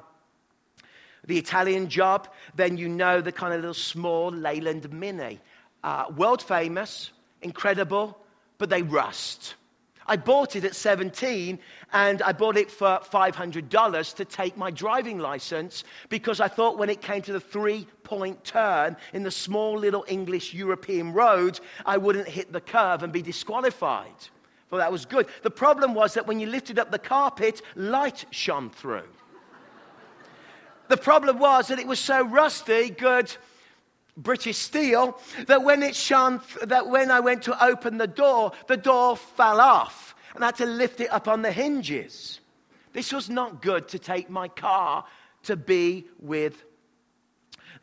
the 1.26 1.38
Italian 1.38 1.90
job, 1.90 2.30
then 2.56 2.78
you 2.78 2.88
know 2.88 3.20
the 3.20 3.32
kind 3.32 3.54
of 3.54 3.62
little 3.62 3.74
small 3.74 4.30
Leyland 4.32 4.92
Mini. 4.94 5.40
Uh, 5.84 6.06
world 6.16 6.42
famous, 6.42 7.12
incredible, 7.42 8.18
but 8.58 8.70
they 8.70 8.84
rust. 8.84 9.56
I 10.08 10.16
bought 10.16 10.56
it 10.56 10.64
at 10.64 10.76
17 10.76 11.60
and 11.92 12.22
I 12.22 12.32
bought 12.32 12.58
it 12.58 12.72
for 12.72 13.00
$500 13.04 14.16
to 14.16 14.26
take 14.26 14.56
my 14.56 14.72
driving 14.72 15.20
license 15.20 15.84
because 16.10 16.40
I 16.40 16.48
thought 16.48 16.78
when 16.78 16.90
it 16.90 17.02
came 17.02 17.22
to 17.24 17.34
the 17.34 17.40
three 17.40 17.88
point 18.04 18.44
turn 18.44 18.96
in 19.14 19.24
the 19.24 19.32
small 19.32 19.78
little 19.78 20.06
English 20.08 20.54
European 20.54 21.12
road, 21.12 21.60
I 21.86 21.98
wouldn't 21.98 22.28
hit 22.28 22.54
the 22.54 22.62
curve 22.62 23.04
and 23.04 23.12
be 23.12 23.22
disqualified. 23.22 24.30
Well, 24.70 24.80
that 24.80 24.92
was 24.92 25.06
good. 25.06 25.28
The 25.44 25.52
problem 25.52 25.94
was 25.94 26.14
that 26.14 26.28
when 26.28 26.40
you 26.40 26.48
lifted 26.48 26.80
up 26.80 26.92
the 26.92 27.00
carpet, 27.00 27.62
light 27.76 28.26
shone 28.32 28.70
through. 28.70 29.08
The 30.88 30.98
problem 30.98 31.38
was 31.40 31.68
that 31.68 31.80
it 31.80 31.88
was 31.88 32.00
so 32.00 32.26
rusty, 32.26 32.90
good 32.90 33.36
British 34.18 34.58
steel, 34.58 35.20
that 35.46 35.64
when 35.64 35.84
it 35.84 35.96
shone, 35.96 36.42
that 36.64 36.88
when 36.90 37.12
I 37.12 37.20
went 37.20 37.44
to 37.44 37.64
open 37.64 37.98
the 37.98 38.08
door, 38.08 38.52
the 38.68 38.78
door 38.78 39.16
fell 39.16 39.62
off 39.62 40.16
and 40.34 40.44
I 40.44 40.48
had 40.48 40.56
to 40.58 40.66
lift 40.66 41.00
it 41.00 41.12
up 41.12 41.28
on 41.28 41.44
the 41.44 41.52
hinges. 41.52 42.40
This 42.94 43.14
was 43.14 43.30
not 43.30 43.62
good 43.62 43.88
to 43.90 44.00
take 44.00 44.30
my 44.30 44.48
car 44.48 45.06
to 45.44 45.56
be 45.56 46.06
with 46.20 46.64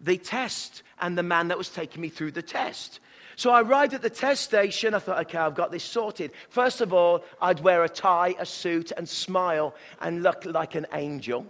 the 0.00 0.18
test 0.18 0.82
and 1.00 1.16
the 1.16 1.22
man 1.22 1.48
that 1.48 1.58
was 1.58 1.68
taking 1.68 2.02
me 2.02 2.08
through 2.08 2.32
the 2.32 2.42
test. 2.42 3.00
So 3.36 3.50
I 3.50 3.62
arrived 3.62 3.94
at 3.94 4.02
the 4.02 4.10
test 4.10 4.42
station. 4.42 4.94
I 4.94 4.98
thought, 4.98 5.20
okay, 5.26 5.38
I've 5.38 5.54
got 5.54 5.70
this 5.70 5.84
sorted. 5.84 6.32
First 6.48 6.80
of 6.80 6.92
all, 6.92 7.24
I'd 7.40 7.60
wear 7.60 7.82
a 7.84 7.88
tie, 7.88 8.34
a 8.38 8.46
suit, 8.46 8.92
and 8.96 9.08
smile 9.08 9.74
and 10.00 10.22
look 10.22 10.44
like 10.44 10.74
an 10.74 10.86
angel. 10.92 11.46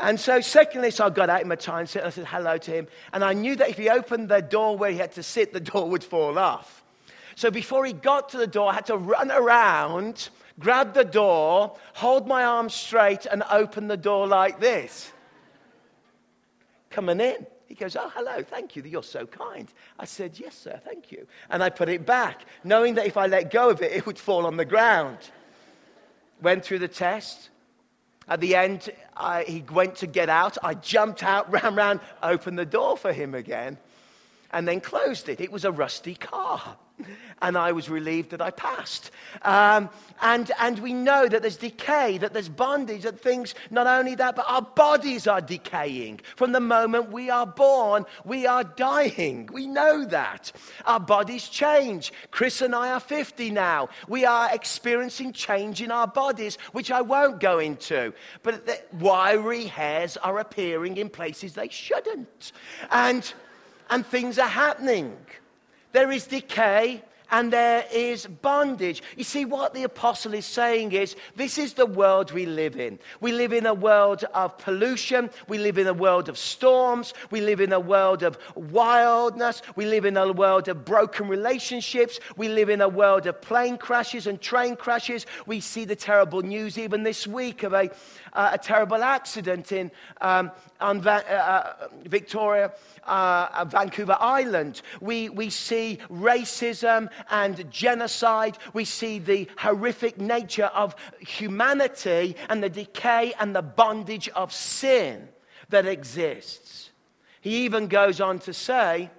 And 0.00 0.18
so, 0.18 0.40
secondly, 0.40 0.90
so 0.92 1.06
I 1.06 1.10
got 1.10 1.28
out 1.28 1.42
in 1.42 1.48
my 1.48 1.56
time 1.56 1.86
and 1.94 2.04
I 2.04 2.10
said 2.10 2.26
hello 2.26 2.56
to 2.56 2.70
him. 2.70 2.86
And 3.12 3.24
I 3.24 3.32
knew 3.32 3.56
that 3.56 3.68
if 3.68 3.76
he 3.76 3.88
opened 3.88 4.28
the 4.28 4.40
door 4.40 4.76
where 4.76 4.92
he 4.92 4.98
had 4.98 5.12
to 5.12 5.22
sit, 5.22 5.52
the 5.52 5.60
door 5.60 5.88
would 5.90 6.04
fall 6.04 6.38
off. 6.38 6.84
So, 7.34 7.50
before 7.50 7.84
he 7.84 7.92
got 7.92 8.28
to 8.30 8.38
the 8.38 8.46
door, 8.46 8.70
I 8.70 8.74
had 8.74 8.86
to 8.86 8.96
run 8.96 9.30
around, 9.30 10.28
grab 10.58 10.94
the 10.94 11.04
door, 11.04 11.76
hold 11.94 12.28
my 12.28 12.44
arm 12.44 12.68
straight, 12.68 13.26
and 13.26 13.42
open 13.50 13.88
the 13.88 13.96
door 13.96 14.26
like 14.26 14.60
this. 14.60 15.12
Coming 16.90 17.20
in. 17.20 17.46
He 17.66 17.74
goes, 17.74 17.96
Oh, 17.96 18.10
hello, 18.14 18.42
thank 18.42 18.76
you. 18.76 18.82
You're 18.82 19.02
so 19.02 19.26
kind. 19.26 19.68
I 19.98 20.04
said, 20.06 20.38
Yes, 20.38 20.56
sir, 20.56 20.80
thank 20.84 21.12
you. 21.12 21.26
And 21.50 21.62
I 21.62 21.70
put 21.70 21.88
it 21.88 22.06
back, 22.06 22.44
knowing 22.64 22.94
that 22.94 23.06
if 23.06 23.16
I 23.16 23.26
let 23.26 23.50
go 23.50 23.70
of 23.70 23.82
it, 23.82 23.92
it 23.92 24.06
would 24.06 24.18
fall 24.18 24.46
on 24.46 24.56
the 24.56 24.64
ground. 24.64 25.18
Went 26.40 26.64
through 26.64 26.78
the 26.78 26.88
test, 26.88 27.50
at 28.28 28.40
the 28.40 28.54
end, 28.54 28.90
I, 29.16 29.44
he 29.44 29.64
went 29.70 29.96
to 29.96 30.06
get 30.06 30.28
out. 30.28 30.58
I 30.62 30.74
jumped 30.74 31.22
out, 31.22 31.50
ran 31.52 31.74
round, 31.74 32.00
opened 32.22 32.58
the 32.58 32.66
door 32.66 32.96
for 32.96 33.12
him 33.12 33.34
again, 33.34 33.78
and 34.52 34.66
then 34.66 34.80
closed 34.80 35.28
it. 35.28 35.40
It 35.40 35.52
was 35.52 35.64
a 35.64 35.72
rusty 35.72 36.14
car 36.14 36.76
and 37.42 37.56
I 37.56 37.72
was 37.72 37.88
relieved 37.88 38.30
that 38.30 38.40
I 38.40 38.50
passed. 38.50 39.10
Um, 39.42 39.90
and, 40.20 40.50
and 40.58 40.78
we 40.80 40.92
know 40.92 41.28
that 41.28 41.42
there's 41.42 41.56
decay, 41.56 42.18
that 42.18 42.32
there's 42.32 42.48
bondage, 42.48 43.02
that 43.02 43.20
things, 43.20 43.54
not 43.70 43.86
only 43.86 44.14
that, 44.16 44.34
but 44.34 44.44
our 44.48 44.62
bodies 44.62 45.26
are 45.26 45.40
decaying. 45.40 46.20
From 46.36 46.52
the 46.52 46.60
moment 46.60 47.12
we 47.12 47.30
are 47.30 47.46
born, 47.46 48.04
we 48.24 48.46
are 48.46 48.64
dying. 48.64 49.48
We 49.52 49.66
know 49.66 50.04
that. 50.06 50.52
Our 50.86 51.00
bodies 51.00 51.48
change. 51.48 52.12
Chris 52.30 52.60
and 52.60 52.74
I 52.74 52.90
are 52.92 53.00
50 53.00 53.50
now. 53.50 53.88
We 54.08 54.24
are 54.24 54.52
experiencing 54.52 55.32
change 55.32 55.80
in 55.80 55.90
our 55.90 56.08
bodies, 56.08 56.58
which 56.72 56.90
I 56.90 57.00
won't 57.00 57.40
go 57.40 57.58
into. 57.58 58.12
But 58.42 58.66
the 58.66 58.80
wiry 58.98 59.66
hairs 59.66 60.16
are 60.16 60.38
appearing 60.38 60.96
in 60.96 61.08
places 61.08 61.54
they 61.54 61.68
shouldn't. 61.68 62.52
And, 62.90 63.32
and 63.90 64.04
things 64.04 64.38
are 64.38 64.48
happening. 64.48 65.16
There 65.98 66.12
is 66.12 66.28
decay 66.28 67.02
and 67.32 67.52
there 67.52 67.84
is 67.92 68.24
bondage. 68.24 69.02
You 69.16 69.24
see, 69.24 69.44
what 69.44 69.74
the 69.74 69.82
apostle 69.82 70.32
is 70.32 70.46
saying 70.46 70.92
is 70.92 71.16
this 71.34 71.58
is 71.58 71.72
the 71.72 71.86
world 71.86 72.30
we 72.30 72.46
live 72.46 72.76
in. 72.76 73.00
We 73.20 73.32
live 73.32 73.52
in 73.52 73.66
a 73.66 73.74
world 73.74 74.22
of 74.32 74.56
pollution. 74.58 75.28
We 75.48 75.58
live 75.58 75.76
in 75.76 75.88
a 75.88 75.92
world 75.92 76.28
of 76.28 76.38
storms. 76.38 77.14
We 77.32 77.40
live 77.40 77.60
in 77.60 77.72
a 77.72 77.80
world 77.80 78.22
of 78.22 78.38
wildness. 78.54 79.60
We 79.74 79.86
live 79.86 80.04
in 80.04 80.16
a 80.16 80.32
world 80.32 80.68
of 80.68 80.84
broken 80.84 81.26
relationships. 81.26 82.20
We 82.36 82.48
live 82.48 82.70
in 82.70 82.80
a 82.80 82.88
world 82.88 83.26
of 83.26 83.42
plane 83.42 83.76
crashes 83.76 84.28
and 84.28 84.40
train 84.40 84.76
crashes. 84.76 85.26
We 85.46 85.58
see 85.58 85.84
the 85.84 85.96
terrible 85.96 86.42
news 86.42 86.78
even 86.78 87.02
this 87.02 87.26
week 87.26 87.64
of 87.64 87.72
a, 87.72 87.90
uh, 88.32 88.50
a 88.52 88.58
terrible 88.58 89.02
accident 89.02 89.72
in 89.72 89.90
um, 90.20 90.52
on 90.80 91.00
Va- 91.00 91.24
uh, 91.28 91.32
uh 91.32 91.88
Victoria, 92.04 92.72
uh, 93.04 93.64
Vancouver 93.68 94.16
Island. 94.18 94.82
We, 95.00 95.28
we 95.28 95.50
see 95.50 95.98
racism 96.10 97.08
and 97.30 97.70
genocide. 97.70 98.58
We 98.72 98.84
see 98.84 99.18
the 99.18 99.48
horrific 99.58 100.18
nature 100.18 100.70
of 100.74 100.94
humanity 101.20 102.36
and 102.48 102.62
the 102.62 102.70
decay 102.70 103.34
and 103.40 103.54
the 103.54 103.62
bondage 103.62 104.28
of 104.30 104.52
sin 104.52 105.28
that 105.70 105.86
exists. 105.86 106.90
He 107.40 107.64
even 107.64 107.88
goes 107.88 108.20
on 108.20 108.38
to 108.40 108.52
say, 108.52 109.10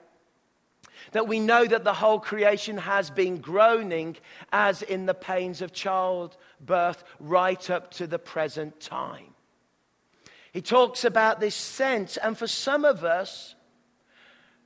that 1.12 1.28
we 1.28 1.39
know 1.39 1.66
that 1.66 1.84
the 1.84 1.94
whole 1.94 2.20
creation 2.20 2.78
has 2.78 3.10
been 3.10 3.38
groaning 3.38 4.16
as 4.51 4.82
in 4.82 5.06
the 5.06 5.13
pains 5.13 5.62
of 5.62 5.74
childbirth 5.74 7.04
right 7.20 7.70
up 7.70 7.92
to 7.92 8.08
the 8.08 8.20
present 8.20 8.80
time. 8.80 9.28
He 10.51 10.62
talks 10.62 11.06
about 11.06 11.39
this 11.39 11.56
sense, 11.56 12.18
and 12.18 12.38
for 12.38 12.48
some 12.48 12.86
of 12.86 13.03
us, 13.03 13.56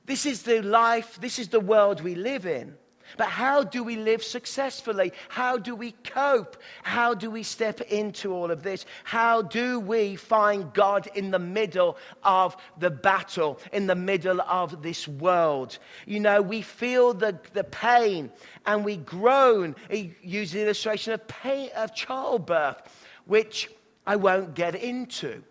this 0.06 0.26
is 0.26 0.42
the 0.42 0.62
life, 0.62 1.18
this 1.20 1.38
is 1.38 1.48
the 1.48 1.60
world 1.60 2.00
we 2.00 2.14
live 2.14 2.46
in. 2.46 2.76
But 3.16 3.28
how 3.28 3.62
do 3.62 3.84
we 3.84 3.96
live 3.96 4.24
successfully? 4.24 5.12
How 5.28 5.58
do 5.58 5.76
we 5.76 5.92
cope? 5.92 6.56
How 6.82 7.14
do 7.14 7.30
we 7.30 7.42
step 7.42 7.80
into 7.82 8.32
all 8.32 8.50
of 8.50 8.62
this? 8.62 8.86
How 9.04 9.42
do 9.42 9.78
we 9.78 10.16
find 10.16 10.72
God 10.72 11.08
in 11.14 11.30
the 11.30 11.38
middle 11.38 11.96
of 12.22 12.56
the 12.78 12.90
battle, 12.90 13.60
in 13.72 13.86
the 13.86 13.94
middle 13.94 14.40
of 14.40 14.82
this 14.82 15.06
world? 15.06 15.78
You 16.06 16.20
know, 16.20 16.42
we 16.42 16.62
feel 16.62 17.14
the, 17.14 17.38
the 17.52 17.64
pain 17.64 18.32
and 18.66 18.84
we 18.84 18.96
groan. 18.96 19.76
He 19.90 20.14
uses 20.22 20.54
the 20.54 20.62
illustration 20.62 21.12
of 21.12 21.28
pain 21.28 21.70
of 21.76 21.94
childbirth, 21.94 22.82
which 23.26 23.70
I 24.06 24.16
won't 24.16 24.54
get 24.54 24.74
into. 24.74 25.42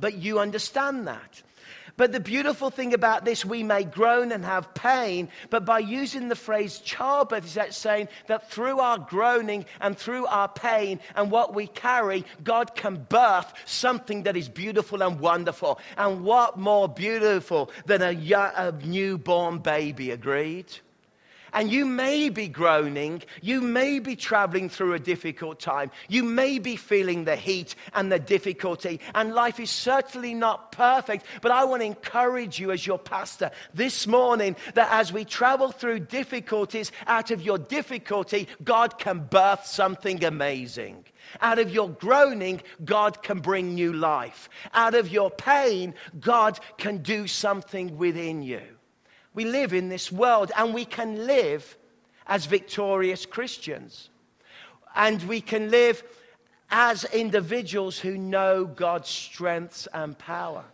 But 0.00 0.14
you 0.14 0.38
understand 0.38 1.06
that. 1.06 1.42
But 1.96 2.12
the 2.12 2.20
beautiful 2.20 2.70
thing 2.70 2.92
about 2.92 3.24
this, 3.24 3.44
we 3.44 3.62
may 3.62 3.84
groan 3.84 4.30
and 4.30 4.44
have 4.44 4.74
pain, 4.74 5.30
but 5.48 5.64
by 5.64 5.78
using 5.78 6.28
the 6.28 6.36
phrase 6.36 6.78
childbirth, 6.78 7.46
is 7.46 7.54
that 7.54 7.72
saying 7.72 8.08
that 8.26 8.50
through 8.50 8.80
our 8.80 8.98
groaning 8.98 9.64
and 9.80 9.96
through 9.96 10.26
our 10.26 10.48
pain 10.48 11.00
and 11.14 11.30
what 11.30 11.54
we 11.54 11.66
carry, 11.68 12.24
God 12.44 12.74
can 12.74 13.06
birth 13.08 13.50
something 13.64 14.24
that 14.24 14.36
is 14.36 14.48
beautiful 14.48 15.02
and 15.02 15.18
wonderful. 15.18 15.78
And 15.96 16.22
what 16.22 16.58
more 16.58 16.88
beautiful 16.88 17.70
than 17.86 18.02
a, 18.02 18.12
young, 18.12 18.52
a 18.54 18.72
newborn 18.72 19.60
baby, 19.60 20.10
agreed? 20.10 20.66
And 21.56 21.72
you 21.72 21.86
may 21.86 22.28
be 22.28 22.48
groaning. 22.48 23.22
You 23.40 23.62
may 23.62 23.98
be 23.98 24.14
traveling 24.14 24.68
through 24.68 24.92
a 24.92 24.98
difficult 24.98 25.58
time. 25.58 25.90
You 26.06 26.22
may 26.22 26.58
be 26.58 26.76
feeling 26.76 27.24
the 27.24 27.34
heat 27.34 27.74
and 27.94 28.12
the 28.12 28.18
difficulty. 28.18 29.00
And 29.14 29.32
life 29.32 29.58
is 29.58 29.70
certainly 29.70 30.34
not 30.34 30.70
perfect. 30.70 31.24
But 31.40 31.52
I 31.52 31.64
want 31.64 31.80
to 31.80 31.86
encourage 31.86 32.60
you 32.60 32.72
as 32.72 32.86
your 32.86 32.98
pastor 32.98 33.50
this 33.72 34.06
morning 34.06 34.54
that 34.74 34.92
as 34.92 35.14
we 35.14 35.24
travel 35.24 35.72
through 35.72 36.00
difficulties, 36.00 36.92
out 37.06 37.30
of 37.30 37.40
your 37.40 37.56
difficulty, 37.56 38.48
God 38.62 38.98
can 38.98 39.20
birth 39.20 39.64
something 39.64 40.22
amazing. 40.24 41.06
Out 41.40 41.58
of 41.58 41.70
your 41.70 41.88
groaning, 41.88 42.60
God 42.84 43.22
can 43.22 43.40
bring 43.40 43.74
new 43.74 43.94
life. 43.94 44.50
Out 44.74 44.94
of 44.94 45.08
your 45.08 45.30
pain, 45.30 45.94
God 46.20 46.60
can 46.76 46.98
do 46.98 47.26
something 47.26 47.96
within 47.96 48.42
you. 48.42 48.75
We 49.36 49.44
live 49.44 49.74
in 49.74 49.90
this 49.90 50.10
world 50.10 50.50
and 50.56 50.72
we 50.72 50.86
can 50.86 51.26
live 51.26 51.76
as 52.26 52.46
victorious 52.46 53.26
Christians. 53.26 54.08
And 54.94 55.22
we 55.24 55.42
can 55.42 55.70
live 55.70 56.02
as 56.70 57.04
individuals 57.04 57.98
who 57.98 58.16
know 58.16 58.64
God's 58.64 59.10
strengths 59.10 59.86
and 59.92 60.18
power. 60.18 60.64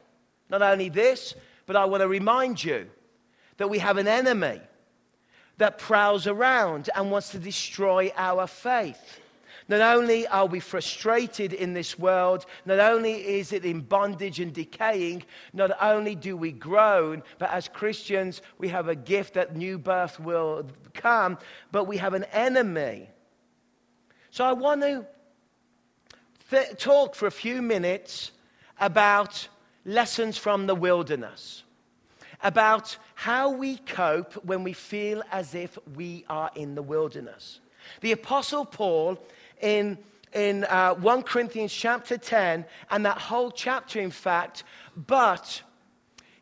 Not 0.48 0.62
only 0.62 0.88
this, 0.88 1.34
but 1.66 1.74
I 1.74 1.86
want 1.86 2.02
to 2.02 2.08
remind 2.08 2.62
you 2.62 2.88
that 3.56 3.68
we 3.68 3.80
have 3.80 3.96
an 3.96 4.06
enemy 4.06 4.60
that 5.58 5.78
prowls 5.78 6.28
around 6.28 6.88
and 6.94 7.10
wants 7.10 7.30
to 7.32 7.40
destroy 7.40 8.12
our 8.16 8.46
faith. 8.46 9.20
Not 9.72 9.96
only 9.96 10.26
are 10.26 10.44
we 10.44 10.60
frustrated 10.60 11.54
in 11.54 11.72
this 11.72 11.98
world, 11.98 12.44
not 12.66 12.78
only 12.78 13.14
is 13.14 13.54
it 13.54 13.64
in 13.64 13.80
bondage 13.80 14.38
and 14.38 14.52
decaying, 14.52 15.22
not 15.54 15.70
only 15.80 16.14
do 16.14 16.36
we 16.36 16.52
groan, 16.52 17.22
but 17.38 17.50
as 17.50 17.68
Christians, 17.68 18.42
we 18.58 18.68
have 18.68 18.88
a 18.88 18.94
gift 18.94 19.32
that 19.32 19.56
new 19.56 19.78
birth 19.78 20.20
will 20.20 20.66
come, 20.92 21.38
but 21.70 21.84
we 21.84 21.96
have 21.96 22.12
an 22.12 22.24
enemy. 22.34 23.08
So 24.30 24.44
I 24.44 24.52
want 24.52 24.82
to 24.82 25.06
th- 26.50 26.76
talk 26.76 27.14
for 27.14 27.26
a 27.26 27.30
few 27.30 27.62
minutes 27.62 28.32
about 28.78 29.48
lessons 29.86 30.36
from 30.36 30.66
the 30.66 30.74
wilderness, 30.74 31.62
about 32.42 32.98
how 33.14 33.48
we 33.48 33.78
cope 33.78 34.34
when 34.44 34.64
we 34.64 34.74
feel 34.74 35.22
as 35.32 35.54
if 35.54 35.78
we 35.96 36.26
are 36.28 36.50
in 36.54 36.74
the 36.74 36.82
wilderness. 36.82 37.60
The 38.02 38.12
Apostle 38.12 38.66
Paul 38.66 39.18
in, 39.62 39.96
in 40.34 40.64
uh, 40.64 40.94
1 40.94 41.22
Corinthians 41.22 41.72
chapter 41.72 42.18
10, 42.18 42.66
and 42.90 43.06
that 43.06 43.18
whole 43.18 43.50
chapter, 43.50 44.00
in 44.00 44.10
fact, 44.10 44.64
but 44.94 45.62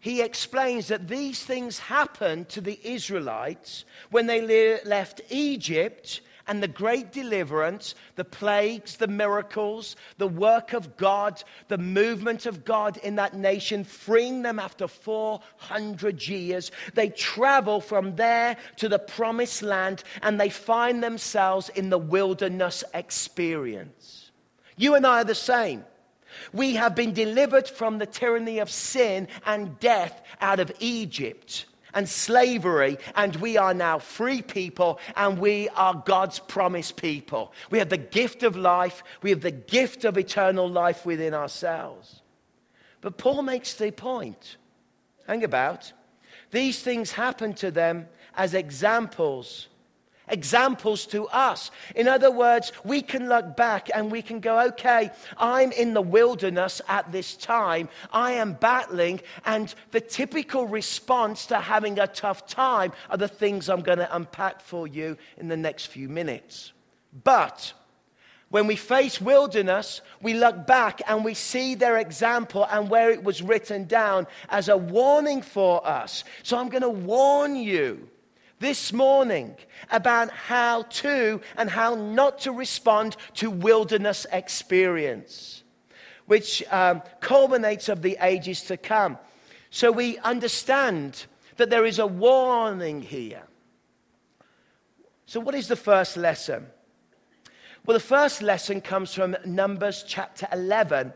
he 0.01 0.23
explains 0.23 0.89
that 0.89 1.09
these 1.09 1.45
things 1.45 1.79
happened 1.79 2.49
to 2.49 2.61
the 2.61 2.81
Israelites 2.83 3.85
when 4.11 4.27
they 4.27 4.41
le- 4.41 4.89
left 4.89 5.21
Egypt 5.29 6.23
and 6.47 6.63
the 6.63 6.69
great 6.69 7.13
deliverance, 7.13 7.95
the 8.17 8.25
plagues, 8.25 8.97
the 8.97 9.07
miracles, 9.07 9.97
the 10.19 10.29
work 10.29 10.73
of 10.73 10.97
God, 10.97 11.43
the 11.69 11.79
movement 11.79 12.47
of 12.47 12.65
God 12.65 12.97
in 12.99 13.17
that 13.17 13.35
nation, 13.35 13.85
freeing 13.85 14.43
them 14.43 14.59
after 14.59 14.89
400 14.89 16.27
years. 16.27 16.71
They 16.95 17.11
travel 17.11 17.81
from 17.81 18.17
there 18.17 18.57
to 18.77 18.89
the 18.89 18.99
promised 18.99 19.63
land 19.63 20.03
and 20.23 20.41
they 20.41 20.51
find 20.51 21.03
themselves 21.03 21.69
in 21.71 21.91
the 21.91 21.99
wilderness 21.99 22.85
experience. 22.95 24.31
You 24.77 24.95
and 24.95 25.07
I 25.07 25.21
are 25.21 25.25
the 25.25 25.35
same. 25.35 25.85
We 26.53 26.75
have 26.75 26.95
been 26.95 27.13
delivered 27.13 27.69
from 27.69 27.99
the 27.99 28.07
tyranny 28.07 28.61
of 28.61 28.71
sin 28.71 29.29
and 29.45 29.79
death 29.79 30.23
out 30.41 30.61
of 30.61 30.73
Egypt 30.81 31.67
and 31.95 32.09
slavery, 32.09 32.99
and 33.15 33.37
we 33.37 33.57
are 33.57 33.75
now 33.75 33.99
free 33.99 34.43
people, 34.43 34.99
and 35.17 35.39
we 35.39 35.69
are 35.71 36.03
God's 36.05 36.39
promised 36.39 36.97
people. 36.97 37.53
We 37.71 37.79
have 37.79 37.89
the 37.89 37.97
gift 37.97 38.43
of 38.43 38.57
life, 38.57 39.03
we 39.23 39.31
have 39.31 39.41
the 39.41 39.51
gift 39.51 40.05
of 40.05 40.19
eternal 40.19 40.69
life 40.69 41.07
within 41.07 41.35
ourselves. 41.35 42.23
But 43.01 43.17
Paul 43.17 43.43
makes 43.43 43.75
the 43.75 43.91
point 43.91 44.57
hang 45.27 45.45
about. 45.45 45.93
These 46.51 46.83
things 46.83 47.13
happen 47.13 47.55
to 47.55 47.71
them 47.71 48.09
as 48.35 48.55
examples 48.55 49.69
examples 50.31 51.07
to 51.07 51.27
us. 51.29 51.71
In 51.95 52.09
other 52.09 52.31
words, 52.31 52.73
we 52.85 53.03
can 53.03 53.29
look 53.29 53.57
back 53.57 53.91
and 53.95 54.11
we 54.11 54.23
can 54.23 54.41
go, 54.41 54.61
okay, 54.69 55.11
I'm 55.37 55.73
in 55.73 55.95
the 55.95 56.01
wilderness 56.01 56.81
at 56.89 57.13
this 57.13 57.37
time. 57.37 57.89
I 58.13 58.33
am 58.33 58.55
battling, 58.55 59.21
and 59.45 59.75
the 59.91 60.01
typical 60.01 60.67
response 60.67 61.47
to 61.47 61.57
having 61.57 61.99
a 61.99 62.07
tough 62.07 62.47
time 62.47 62.93
are 63.11 63.19
the 63.19 63.29
things 63.29 63.69
I'm 63.69 63.83
going 63.83 63.99
to 63.99 64.17
unpack 64.17 64.61
for 64.61 64.87
you 64.87 65.17
in 65.37 65.49
the 65.49 65.57
next 65.57 65.87
few 65.87 66.09
minutes. 66.09 66.73
But 67.25 67.73
when 68.51 68.67
we 68.67 68.77
face 68.77 69.21
wilderness, 69.21 70.01
we 70.21 70.35
look 70.35 70.67
back 70.67 71.03
and 71.07 71.25
we 71.25 71.35
see 71.35 71.77
their 71.77 71.99
example 71.99 72.67
and 72.71 72.91
where 72.91 73.11
it 73.11 73.23
was 73.23 73.43
written 73.43 73.85
down 73.85 74.27
as 74.49 74.69
a 74.69 74.77
warning 74.77 75.41
for 75.41 75.87
us. 75.87 76.25
So 76.43 76.59
I'm 76.59 76.69
going 76.69 76.83
to 76.83 76.89
warn 76.89 77.55
you 77.55 78.09
this 78.61 78.93
morning 78.93 79.57
about 79.91 80.31
how 80.31 80.83
to 80.83 81.41
and 81.57 81.69
how 81.69 81.97
not 81.97 82.39
to 82.41 82.53
respond 82.53 83.17
to 83.35 83.51
wilderness 83.51 84.27
experience, 84.33 85.65
which 86.27 86.63
um, 86.71 87.03
culminates 87.21 87.89
of 87.89 88.03
the 88.03 88.17
ages 88.21 88.63
to 88.63 88.77
come. 88.77 89.19
So 89.71 89.91
we 89.91 90.19
understand 90.19 91.27
that 91.57 91.71
there 91.71 91.85
is 91.85 91.99
a 91.99 92.07
warning 92.07 93.03
here. 93.03 93.43
So, 95.27 95.41
what 95.41 95.55
is 95.55 95.69
the 95.69 95.77
first 95.77 96.17
lesson? 96.17 96.67
Well, 97.87 97.95
the 97.95 98.01
first 98.01 98.43
lesson 98.43 98.81
comes 98.81 99.15
from 99.15 99.37
Numbers 99.45 100.05
chapter 100.07 100.47
11, 100.53 101.13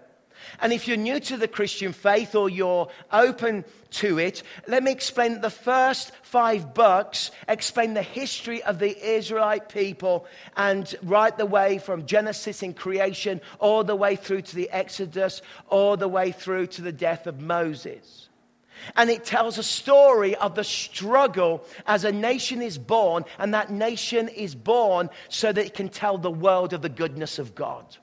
and 0.61 0.73
if 0.73 0.87
you're 0.89 0.97
new 0.97 1.21
to 1.21 1.37
the 1.37 1.49
Christian 1.49 1.93
faith 1.93 2.35
or 2.35 2.49
you're 2.49 2.89
open 3.13 3.65
to 3.93 4.19
it, 4.19 4.43
let 4.67 4.83
me 4.83 4.91
explain 4.91 5.41
the 5.41 5.51
first 5.51 6.13
five 6.23 6.75
books 6.75 7.31
explain 7.49 7.95
the 7.95 8.03
history 8.03 8.63
of 8.65 8.79
the 8.79 8.97
Israelite 9.15 9.69
people 9.69 10.27
and 10.57 10.95
right 11.03 11.37
the 11.37 11.47
way 11.47 11.79
from 11.79 12.07
Genesis 12.07 12.63
in 12.63 12.75
creation 12.75 13.41
all 13.59 13.85
the 13.85 13.97
way 13.97 14.17
through 14.17 14.43
to 14.43 14.57
the 14.57 14.71
Exodus, 14.71 15.43
all 15.69 15.97
the 15.97 16.09
way 16.09 16.33
through 16.33 16.67
to 16.67 16.83
the 16.83 16.93
death 16.93 17.27
of 17.27 17.41
Moses. 17.41 18.29
And 18.97 19.11
it 19.11 19.25
tells 19.25 19.59
a 19.59 19.63
story 19.63 20.35
of 20.37 20.55
the 20.55 20.65
struggle 20.65 21.65
as 21.87 22.05
a 22.05 22.13
nation 22.13 22.61
is 22.61 22.79
born, 22.79 23.25
and 23.39 23.55
that 23.55 23.71
nation 23.71 24.29
is 24.29 24.55
born 24.55 25.11
so 25.29 25.53
that 25.53 25.65
it 25.65 25.75
can 25.75 25.89
tell 25.89 26.19
the 26.19 26.31
world 26.31 26.73
of 26.73 26.83
the 26.83 26.89
goodness 26.89 27.39
of 27.39 27.55
God. 27.55 27.97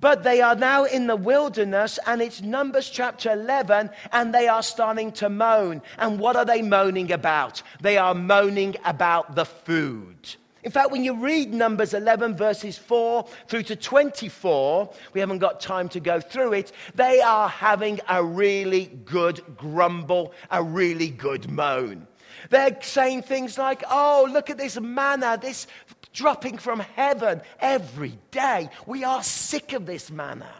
But 0.00 0.22
they 0.22 0.40
are 0.40 0.56
now 0.56 0.84
in 0.84 1.06
the 1.06 1.16
wilderness, 1.16 1.98
and 2.06 2.22
it's 2.22 2.40
Numbers 2.40 2.88
chapter 2.88 3.32
11, 3.32 3.90
and 4.12 4.34
they 4.34 4.48
are 4.48 4.62
starting 4.62 5.12
to 5.12 5.28
moan. 5.28 5.82
And 5.98 6.18
what 6.18 6.36
are 6.36 6.44
they 6.44 6.62
moaning 6.62 7.12
about? 7.12 7.62
They 7.80 7.98
are 7.98 8.14
moaning 8.14 8.76
about 8.84 9.34
the 9.34 9.44
food. 9.44 10.36
In 10.62 10.70
fact, 10.70 10.90
when 10.90 11.04
you 11.04 11.14
read 11.14 11.54
Numbers 11.54 11.94
11, 11.94 12.36
verses 12.36 12.76
4 12.76 13.26
through 13.48 13.62
to 13.64 13.76
24, 13.76 14.92
we 15.14 15.20
haven't 15.20 15.38
got 15.38 15.60
time 15.60 15.88
to 15.90 16.00
go 16.00 16.20
through 16.20 16.52
it, 16.52 16.72
they 16.94 17.20
are 17.20 17.48
having 17.48 18.00
a 18.08 18.22
really 18.22 18.86
good 19.04 19.42
grumble, 19.56 20.34
a 20.50 20.62
really 20.62 21.08
good 21.08 21.50
moan. 21.50 22.06
They're 22.50 22.76
saying 22.82 23.22
things 23.22 23.58
like, 23.58 23.84
oh, 23.90 24.28
look 24.30 24.50
at 24.50 24.58
this 24.58 24.78
manna, 24.80 25.38
this 25.40 25.66
dropping 26.12 26.58
from 26.58 26.80
heaven 26.80 27.40
every 27.60 28.18
day. 28.30 28.70
We 28.86 29.04
are 29.04 29.22
sick 29.22 29.72
of 29.72 29.86
this 29.86 30.10
manna. 30.10 30.50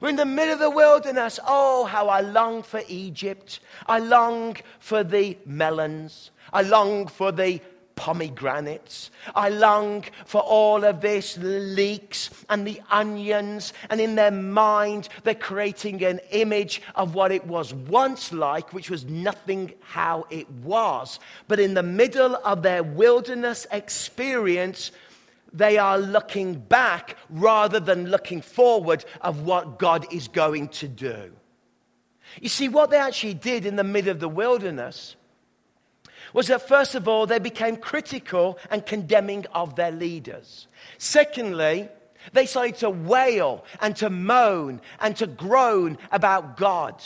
We're 0.00 0.10
in 0.10 0.16
the 0.16 0.26
middle 0.26 0.54
of 0.54 0.60
the 0.60 0.70
wilderness. 0.70 1.38
Oh, 1.46 1.84
how 1.84 2.08
I 2.08 2.20
long 2.20 2.62
for 2.62 2.82
Egypt. 2.88 3.60
I 3.86 4.00
long 4.00 4.56
for 4.78 5.04
the 5.04 5.38
melons. 5.46 6.30
I 6.52 6.62
long 6.62 7.06
for 7.06 7.32
the 7.32 7.60
pomegranates. 7.96 9.10
I 9.34 9.48
long 9.48 10.04
for 10.26 10.40
all 10.40 10.84
of 10.84 11.00
this 11.00 11.38
leeks 11.40 12.30
and 12.48 12.66
the 12.66 12.80
onions, 12.90 13.72
and 13.90 14.00
in 14.00 14.14
their 14.14 14.30
mind, 14.30 15.08
they're 15.22 15.34
creating 15.34 16.02
an 16.04 16.20
image 16.30 16.82
of 16.94 17.14
what 17.14 17.32
it 17.32 17.46
was 17.46 17.72
once 17.74 18.32
like, 18.32 18.72
which 18.72 18.90
was 18.90 19.04
nothing 19.04 19.72
how 19.80 20.26
it 20.30 20.50
was. 20.50 21.18
But 21.48 21.60
in 21.60 21.74
the 21.74 21.82
middle 21.82 22.36
of 22.44 22.62
their 22.62 22.82
wilderness 22.82 23.66
experience, 23.70 24.90
they 25.52 25.78
are 25.78 25.98
looking 25.98 26.54
back 26.54 27.16
rather 27.30 27.78
than 27.78 28.10
looking 28.10 28.42
forward 28.42 29.04
of 29.20 29.42
what 29.42 29.78
God 29.78 30.12
is 30.12 30.26
going 30.26 30.68
to 30.68 30.88
do. 30.88 31.32
You 32.40 32.48
see, 32.48 32.68
what 32.68 32.90
they 32.90 32.96
actually 32.96 33.34
did 33.34 33.64
in 33.64 33.76
the 33.76 33.84
middle 33.84 34.10
of 34.10 34.18
the 34.18 34.28
wilderness 34.28 35.14
was 36.34 36.48
that, 36.48 36.68
first 36.68 36.94
of 36.94 37.08
all, 37.08 37.26
they 37.26 37.38
became 37.38 37.76
critical 37.76 38.58
and 38.70 38.84
condemning 38.84 39.46
of 39.54 39.76
their 39.76 39.92
leaders. 39.92 40.66
Secondly, 40.98 41.88
they 42.32 42.44
started 42.44 42.76
to 42.76 42.90
wail 42.90 43.64
and 43.80 43.96
to 43.96 44.10
moan 44.10 44.80
and 45.00 45.16
to 45.16 45.26
groan 45.26 45.96
about 46.12 46.58
God. 46.58 47.02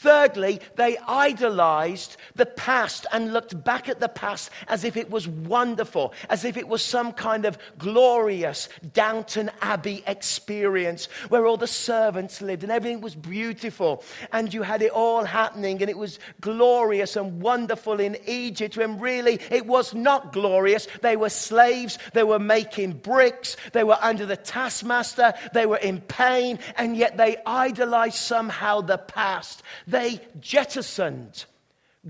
Thirdly, 0.00 0.60
they 0.76 0.96
idolized 1.06 2.16
the 2.34 2.46
past 2.46 3.04
and 3.12 3.34
looked 3.34 3.62
back 3.62 3.86
at 3.86 4.00
the 4.00 4.08
past 4.08 4.50
as 4.66 4.82
if 4.82 4.96
it 4.96 5.10
was 5.10 5.28
wonderful, 5.28 6.14
as 6.30 6.46
if 6.46 6.56
it 6.56 6.66
was 6.66 6.82
some 6.82 7.12
kind 7.12 7.44
of 7.44 7.58
glorious 7.76 8.70
Downton 8.94 9.50
Abbey 9.60 10.02
experience 10.06 11.04
where 11.28 11.44
all 11.44 11.58
the 11.58 11.66
servants 11.66 12.40
lived 12.40 12.62
and 12.62 12.72
everything 12.72 13.02
was 13.02 13.14
beautiful. 13.14 14.02
And 14.32 14.54
you 14.54 14.62
had 14.62 14.80
it 14.80 14.90
all 14.90 15.22
happening 15.24 15.82
and 15.82 15.90
it 15.90 15.98
was 15.98 16.18
glorious 16.40 17.14
and 17.14 17.42
wonderful 17.42 18.00
in 18.00 18.16
Egypt 18.26 18.78
when 18.78 19.00
really 19.00 19.38
it 19.50 19.66
was 19.66 19.92
not 19.92 20.32
glorious. 20.32 20.88
They 21.02 21.16
were 21.16 21.28
slaves, 21.28 21.98
they 22.14 22.24
were 22.24 22.38
making 22.38 22.92
bricks, 22.92 23.54
they 23.74 23.84
were 23.84 23.98
under 24.00 24.24
the 24.24 24.38
taskmaster, 24.38 25.34
they 25.52 25.66
were 25.66 25.76
in 25.76 26.00
pain, 26.00 26.58
and 26.78 26.96
yet 26.96 27.18
they 27.18 27.36
idolized 27.44 28.16
somehow 28.16 28.80
the 28.80 28.96
past. 28.96 29.62
They 29.90 30.20
jettisoned 30.40 31.44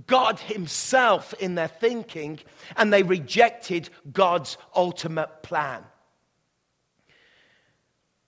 God 0.06 0.38
Himself 0.38 1.34
in 1.40 1.54
their 1.54 1.68
thinking 1.68 2.38
and 2.76 2.92
they 2.92 3.02
rejected 3.02 3.88
God's 4.12 4.58
ultimate 4.74 5.42
plan. 5.42 5.82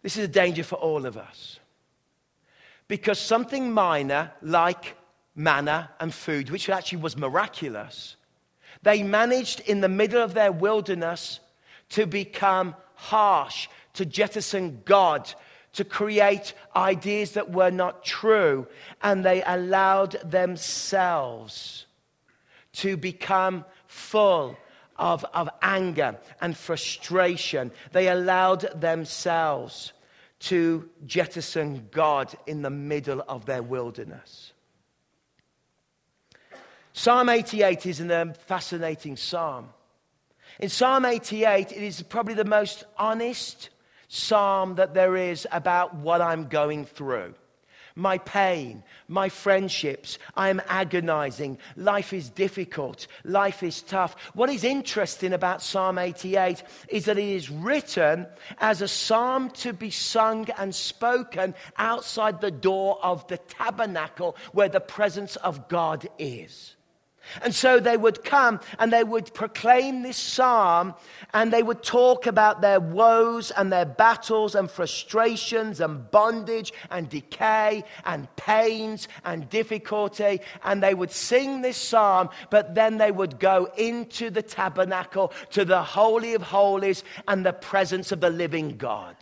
This 0.03 0.17
is 0.17 0.25
a 0.25 0.29
danger 0.29 0.65
for 0.65 0.77
all 0.77 1.07
of 1.07 1.17
us. 1.17 1.61
Because 2.89 3.19
something 3.19 3.73
minor, 3.73 4.33
like 4.43 4.97
manna 5.35 5.91
and 6.01 6.13
food, 6.13 6.51
which 6.51 6.69
actually 6.69 6.99
was 6.99 7.17
miraculous, 7.17 8.17
they 8.83 9.03
managed 9.03 9.61
in 9.61 9.81
the 9.81 9.89
middle 9.89 10.23
of 10.23 10.35
their 10.35 10.51
wilderness 10.51 11.41
to 11.91 12.07
become 12.07 12.75
harsh, 12.95 13.69
to 13.95 14.05
jettison 14.05 14.81
God, 14.85 15.33
to 15.73 15.85
create 15.85 16.55
ideas 16.77 17.33
that 17.33 17.51
were 17.51 17.71
not 17.71 18.05
true, 18.05 18.67
and 19.03 19.25
they 19.25 19.43
allowed 19.45 20.13
themselves 20.31 21.87
to 22.75 22.97
become 22.97 23.65
full 23.87 24.57
of, 24.97 25.25
of 25.35 25.49
anger 25.63 26.17
and 26.41 26.57
frustration. 26.57 27.71
They 27.93 28.09
allowed 28.09 28.81
themselves 28.81 29.93
to 30.41 30.89
jettison 31.07 31.89
God 31.91 32.35
in 32.47 32.63
the 32.63 32.71
middle 32.71 33.23
of 33.29 33.47
their 33.47 33.63
wilderness. 33.63 34.53
Psalm 36.93 37.29
88 37.29 37.87
is 37.87 38.01
a 38.01 38.35
fascinating 38.47 39.17
psalm. 39.17 39.71
In 40.59 40.69
Psalm 40.69 41.07
88, 41.07 41.73
it 41.73 41.83
is 41.83 42.03
probably 42.03 42.35
the 42.35 42.45
most 42.45 42.85
honest 42.99 43.71
psalm 44.15 44.75
that 44.75 44.93
there 44.93 45.17
is 45.17 45.49
about 45.51 45.95
what 45.95 46.21
I'm 46.21 46.47
going 46.47 46.85
through 46.85 47.35
my 47.95 48.19
pain, 48.19 48.83
my 49.09 49.29
friendships. 49.29 50.19
I 50.35 50.49
am 50.49 50.63
agonizing. 50.67 51.59
Life 51.77 52.13
is 52.13 52.31
difficult. 52.31 53.07
Life 53.25 53.63
is 53.63 53.83
tough. 53.83 54.17
What 54.35 54.51
is 54.51 54.65
interesting 54.65 55.33
about 55.33 55.63
Psalm 55.63 55.99
88 55.99 56.63
is 56.89 57.05
that 57.05 57.19
it 57.19 57.29
is 57.29 57.51
written 57.51 58.27
as 58.59 58.81
a 58.81 58.89
psalm 58.89 59.51
to 59.51 59.73
be 59.73 59.91
sung 59.91 60.49
and 60.59 60.75
spoken 60.75 61.55
outside 61.77 62.41
the 62.41 62.51
door 62.51 62.99
of 63.03 63.27
the 63.29 63.39
tabernacle 63.39 64.37
where 64.53 64.69
the 64.69 64.81
presence 64.81 65.37
of 65.37 65.69
God 65.69 66.09
is. 66.19 66.77
And 67.43 67.55
so 67.55 67.81
they 67.81 67.97
would 67.97 68.25
come 68.25 68.61
and 68.79 68.93
they 68.93 69.05
would 69.05 69.33
proclaim 69.33 70.03
this 70.03 70.17
psalm 70.17 70.95
and 71.33 71.53
they 71.53 71.63
would 71.63 71.83
talk 71.83 72.27
about 72.27 72.61
their 72.61 72.81
woes 72.81 73.51
and 73.53 73.73
their 73.73 73.85
battles 73.85 74.55
and 74.55 74.71
frustrations 74.71 75.81
and 75.81 76.11
bondage 76.11 76.73
and 76.91 77.09
decay 77.09 77.85
and 78.05 78.35
pains 78.37 79.09
and 79.25 79.49
difficulty. 79.49 80.41
And 80.65 80.83
they 80.83 80.95
would 80.95 81.13
sing 81.13 81.63
this 81.63 81.77
psalm, 81.77 82.31
but 82.51 82.75
then 82.75 82.99
they 82.99 83.11
would 83.11 83.39
go 83.39 83.71
into 83.77 84.31
the 84.31 84.43
tabernacle 84.43 85.33
to 85.51 85.65
the 85.65 85.83
Holy 85.83 86.35
of 86.35 86.43
Holies 86.43 87.05
and 87.29 87.45
the 87.47 87.53
presence 87.53 88.13
of 88.13 88.21
the 88.21 88.31
living 88.31 88.77
God. 88.77 89.17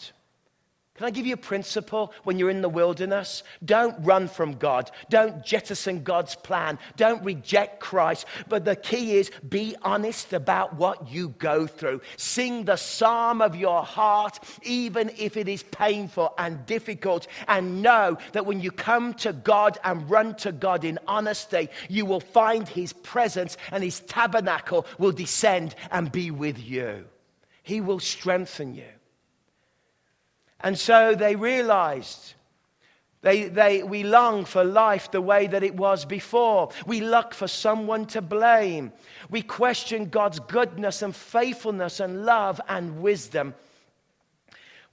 Can 1.00 1.06
I 1.06 1.12
give 1.12 1.26
you 1.26 1.32
a 1.32 1.38
principle 1.38 2.12
when 2.24 2.38
you're 2.38 2.50
in 2.50 2.60
the 2.60 2.68
wilderness? 2.68 3.42
Don't 3.64 3.96
run 4.04 4.28
from 4.28 4.58
God. 4.58 4.90
Don't 5.08 5.42
jettison 5.42 6.02
God's 6.02 6.34
plan. 6.34 6.78
Don't 6.98 7.24
reject 7.24 7.80
Christ. 7.80 8.26
But 8.50 8.66
the 8.66 8.76
key 8.76 9.16
is 9.16 9.30
be 9.48 9.74
honest 9.80 10.34
about 10.34 10.76
what 10.76 11.08
you 11.08 11.30
go 11.38 11.66
through. 11.66 12.02
Sing 12.18 12.66
the 12.66 12.76
psalm 12.76 13.40
of 13.40 13.56
your 13.56 13.82
heart, 13.82 14.40
even 14.62 15.10
if 15.16 15.38
it 15.38 15.48
is 15.48 15.62
painful 15.62 16.34
and 16.36 16.66
difficult. 16.66 17.26
And 17.48 17.80
know 17.80 18.18
that 18.32 18.44
when 18.44 18.60
you 18.60 18.70
come 18.70 19.14
to 19.14 19.32
God 19.32 19.78
and 19.82 20.10
run 20.10 20.34
to 20.34 20.52
God 20.52 20.84
in 20.84 20.98
honesty, 21.06 21.70
you 21.88 22.04
will 22.04 22.20
find 22.20 22.68
his 22.68 22.92
presence 22.92 23.56
and 23.72 23.82
his 23.82 24.00
tabernacle 24.00 24.84
will 24.98 25.12
descend 25.12 25.76
and 25.90 26.12
be 26.12 26.30
with 26.30 26.58
you. 26.58 27.06
He 27.62 27.80
will 27.80 28.00
strengthen 28.00 28.74
you. 28.74 28.99
And 30.62 30.78
so 30.78 31.14
they 31.14 31.36
realized 31.36 32.34
they, 33.22 33.44
they, 33.48 33.82
we 33.82 34.02
long 34.02 34.46
for 34.46 34.64
life 34.64 35.10
the 35.10 35.20
way 35.20 35.46
that 35.46 35.62
it 35.62 35.76
was 35.76 36.06
before. 36.06 36.70
We 36.86 37.00
look 37.00 37.34
for 37.34 37.48
someone 37.48 38.06
to 38.06 38.22
blame. 38.22 38.92
We 39.28 39.42
question 39.42 40.08
God's 40.08 40.40
goodness 40.40 41.02
and 41.02 41.14
faithfulness 41.14 42.00
and 42.00 42.24
love 42.24 42.60
and 42.66 43.02
wisdom. 43.02 43.54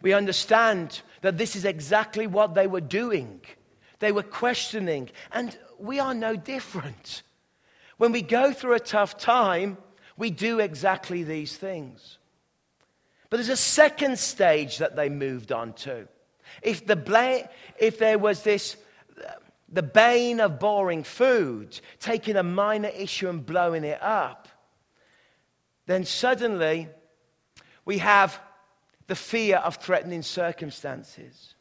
We 0.01 0.13
understand 0.13 1.01
that 1.21 1.37
this 1.37 1.55
is 1.55 1.63
exactly 1.63 2.27
what 2.27 2.53
they 2.53 2.67
were 2.67 2.81
doing. 2.81 3.41
They 3.99 4.11
were 4.11 4.23
questioning, 4.23 5.09
and 5.31 5.57
we 5.79 5.99
are 5.99 6.13
no 6.13 6.35
different. 6.35 7.23
When 7.97 8.11
we 8.11 8.21
go 8.21 8.51
through 8.51 8.73
a 8.73 8.79
tough 8.79 9.17
time, 9.17 9.77
we 10.17 10.29
do 10.29 10.59
exactly 10.59 11.23
these 11.23 11.57
things. 11.57 12.17
But 13.29 13.37
there's 13.37 13.49
a 13.49 13.57
second 13.57 14.19
stage 14.19 14.77
that 14.77 14.95
they 14.95 15.09
moved 15.09 15.51
on 15.51 15.73
to. 15.73 16.07
If, 16.61 16.85
the 16.85 17.49
if 17.77 17.99
there 17.99 18.17
was 18.17 18.43
this, 18.43 18.77
the 19.69 19.83
bane 19.83 20.39
of 20.39 20.59
boring 20.59 21.03
food, 21.03 21.79
taking 21.99 22.37
a 22.37 22.43
minor 22.43 22.89
issue 22.89 23.29
and 23.29 23.45
blowing 23.45 23.83
it 23.83 24.01
up, 24.01 24.47
then 25.87 26.05
suddenly 26.05 26.87
we 27.85 27.97
have 27.97 28.39
the 29.07 29.15
fear 29.15 29.57
of 29.57 29.77
threatening 29.77 30.21
circumstances. 30.21 31.55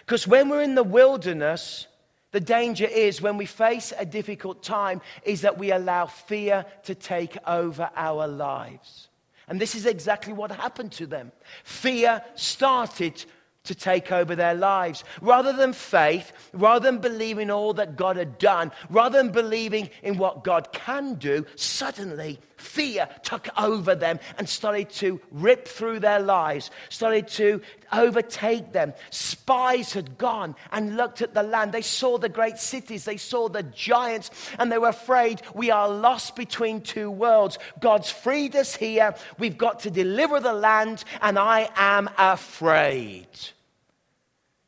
Because 0.00 0.26
when 0.26 0.48
we're 0.48 0.62
in 0.62 0.76
the 0.76 0.84
wilderness, 0.84 1.86
the 2.32 2.40
danger 2.40 2.86
is 2.86 3.20
when 3.20 3.36
we 3.36 3.46
face 3.46 3.92
a 3.98 4.06
difficult 4.06 4.62
time, 4.62 5.00
is 5.24 5.42
that 5.42 5.58
we 5.58 5.72
allow 5.72 6.06
fear 6.06 6.64
to 6.84 6.94
take 6.94 7.36
over 7.46 7.90
our 7.96 8.28
lives. 8.28 9.09
And 9.50 9.60
this 9.60 9.74
is 9.74 9.84
exactly 9.84 10.32
what 10.32 10.52
happened 10.52 10.92
to 10.92 11.06
them. 11.06 11.32
Fear 11.64 12.22
started 12.36 13.24
to 13.64 13.74
take 13.74 14.10
over 14.10 14.34
their 14.34 14.54
lives. 14.54 15.04
Rather 15.20 15.52
than 15.52 15.72
faith, 15.72 16.32
rather 16.52 16.84
than 16.90 16.98
believing 16.98 17.50
all 17.50 17.74
that 17.74 17.96
God 17.96 18.16
had 18.16 18.38
done, 18.38 18.72
rather 18.88 19.18
than 19.18 19.32
believing 19.32 19.90
in 20.02 20.16
what 20.16 20.44
God 20.44 20.72
can 20.72 21.14
do, 21.14 21.44
suddenly 21.56 22.38
fear 22.60 23.08
took 23.22 23.48
over 23.58 23.94
them 23.94 24.20
and 24.38 24.48
started 24.48 24.90
to 24.90 25.20
rip 25.30 25.66
through 25.66 26.00
their 26.00 26.20
lives, 26.20 26.70
started 26.88 27.28
to 27.28 27.60
overtake 27.92 28.72
them. 28.72 28.92
Spies 29.10 29.92
had 29.92 30.18
gone 30.18 30.54
and 30.72 30.96
looked 30.96 31.22
at 31.22 31.34
the 31.34 31.42
land. 31.42 31.72
They 31.72 31.82
saw 31.82 32.18
the 32.18 32.28
great 32.28 32.58
cities, 32.58 33.04
they 33.04 33.16
saw 33.16 33.48
the 33.48 33.62
giants, 33.62 34.30
and 34.58 34.70
they 34.70 34.78
were 34.78 34.88
afraid 34.88 35.42
we 35.54 35.70
are 35.70 35.88
lost 35.88 36.36
between 36.36 36.80
two 36.80 37.10
worlds. 37.10 37.58
God's 37.80 38.10
freed 38.10 38.54
us 38.56 38.74
here. 38.76 39.14
We've 39.38 39.58
got 39.58 39.80
to 39.80 39.90
deliver 39.90 40.40
the 40.40 40.52
land, 40.52 41.04
and 41.20 41.38
I 41.38 41.68
am 41.76 42.10
afraid. 42.18 43.28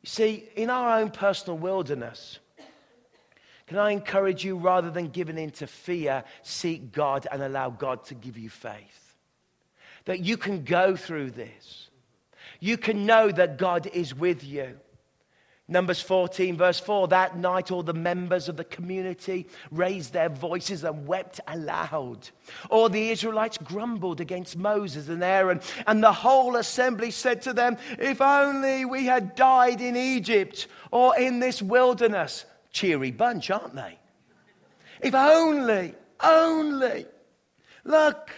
You 0.01 0.09
see, 0.09 0.49
in 0.55 0.69
our 0.69 0.99
own 0.99 1.11
personal 1.11 1.57
wilderness, 1.57 2.39
can 3.67 3.77
I 3.77 3.91
encourage 3.91 4.43
you 4.43 4.57
rather 4.57 4.91
than 4.91 5.09
giving 5.09 5.37
in 5.37 5.51
to 5.51 5.67
fear, 5.67 6.23
seek 6.41 6.91
God 6.91 7.27
and 7.31 7.41
allow 7.41 7.69
God 7.69 8.03
to 8.05 8.15
give 8.15 8.37
you 8.37 8.49
faith? 8.49 9.15
That 10.05 10.19
you 10.19 10.37
can 10.37 10.63
go 10.63 10.95
through 10.95 11.31
this. 11.31 11.89
You 12.59 12.77
can 12.77 13.05
know 13.05 13.31
that 13.31 13.57
God 13.57 13.87
is 13.87 14.13
with 14.13 14.43
you. 14.43 14.77
Numbers 15.69 16.01
14, 16.01 16.57
verse 16.57 16.79
4 16.81 17.07
that 17.07 17.37
night, 17.37 17.71
all 17.71 17.83
the 17.83 17.93
members 17.93 18.49
of 18.49 18.57
the 18.57 18.65
community 18.65 19.47
raised 19.71 20.11
their 20.11 20.27
voices 20.27 20.83
and 20.83 21.07
wept 21.07 21.39
aloud. 21.47 22.29
All 22.69 22.89
the 22.89 23.11
Israelites 23.11 23.57
grumbled 23.57 24.19
against 24.19 24.57
Moses 24.57 25.07
and 25.07 25.23
Aaron, 25.23 25.61
and 25.87 26.03
the 26.03 26.11
whole 26.11 26.57
assembly 26.57 27.11
said 27.11 27.41
to 27.43 27.53
them, 27.53 27.77
If 27.97 28.19
only 28.19 28.83
we 28.83 29.05
had 29.05 29.35
died 29.35 29.79
in 29.79 29.95
Egypt 29.95 30.67
or 30.91 31.17
in 31.17 31.39
this 31.39 31.61
wilderness. 31.61 32.43
Cheery 32.73 33.11
bunch, 33.11 33.49
aren't 33.49 33.75
they? 33.75 33.99
If 35.01 35.15
only, 35.15 35.93
only. 36.21 37.05
Look, 37.85 38.31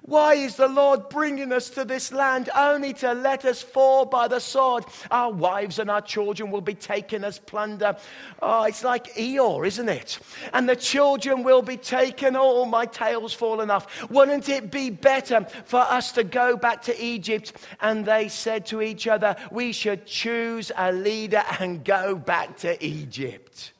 why 0.00 0.34
is 0.34 0.56
the 0.56 0.68
Lord 0.68 1.10
bringing 1.10 1.52
us 1.52 1.68
to 1.70 1.84
this 1.84 2.12
land 2.12 2.48
only 2.56 2.94
to 2.94 3.12
let 3.12 3.44
us 3.44 3.60
fall 3.60 4.06
by 4.06 4.26
the 4.26 4.40
sword? 4.40 4.84
Our 5.10 5.30
wives 5.30 5.78
and 5.78 5.90
our 5.90 6.00
children 6.00 6.50
will 6.50 6.62
be 6.62 6.74
taken 6.74 7.24
as 7.24 7.38
plunder. 7.38 7.96
Oh, 8.40 8.64
it's 8.64 8.84
like 8.84 9.14
Eeyore, 9.14 9.66
isn't 9.66 9.88
it? 9.88 10.18
And 10.52 10.68
the 10.68 10.76
children 10.76 11.42
will 11.42 11.62
be 11.62 11.76
taken. 11.76 12.36
Oh, 12.36 12.64
my 12.64 12.86
tail's 12.86 13.34
fallen 13.34 13.70
off. 13.70 14.10
Wouldn't 14.10 14.48
it 14.48 14.70
be 14.70 14.90
better 14.90 15.46
for 15.64 15.80
us 15.80 16.12
to 16.12 16.24
go 16.24 16.56
back 16.56 16.82
to 16.82 17.02
Egypt? 17.02 17.52
And 17.80 18.06
they 18.06 18.28
said 18.28 18.66
to 18.66 18.80
each 18.80 19.06
other, 19.06 19.36
We 19.50 19.72
should 19.72 20.06
choose 20.06 20.72
a 20.76 20.90
leader 20.92 21.44
and 21.60 21.84
go 21.84 22.14
back 22.14 22.56
to 22.58 22.82
Egypt. 22.84 23.72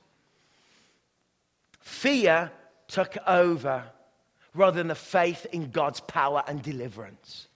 Fear 1.81 2.51
took 2.89 3.17
over 3.27 3.85
rather 4.55 4.79
than 4.79 4.89
the 4.89 4.95
faith 4.95 5.47
in 5.53 5.71
God's 5.71 6.01
power 6.01 6.43
and 6.47 6.63
deliverance. 6.63 7.49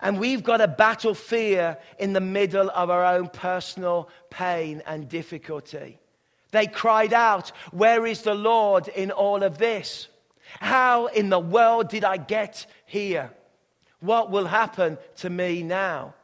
And 0.00 0.18
we've 0.18 0.42
got 0.42 0.58
to 0.58 0.68
battle 0.68 1.14
fear 1.14 1.76
in 1.98 2.12
the 2.12 2.20
middle 2.20 2.70
of 2.70 2.90
our 2.90 3.04
own 3.04 3.28
personal 3.28 4.08
pain 4.30 4.82
and 4.86 5.08
difficulty. 5.08 5.98
They 6.52 6.66
cried 6.66 7.12
out, 7.12 7.50
Where 7.70 8.06
is 8.06 8.22
the 8.22 8.34
Lord 8.34 8.88
in 8.88 9.10
all 9.10 9.42
of 9.42 9.58
this? 9.58 10.08
How 10.58 11.06
in 11.06 11.28
the 11.28 11.38
world 11.38 11.88
did 11.88 12.04
I 12.04 12.16
get 12.16 12.66
here? 12.86 13.30
What 14.00 14.30
will 14.30 14.46
happen 14.46 14.98
to 15.16 15.30
me 15.30 15.62
now? 15.62 16.14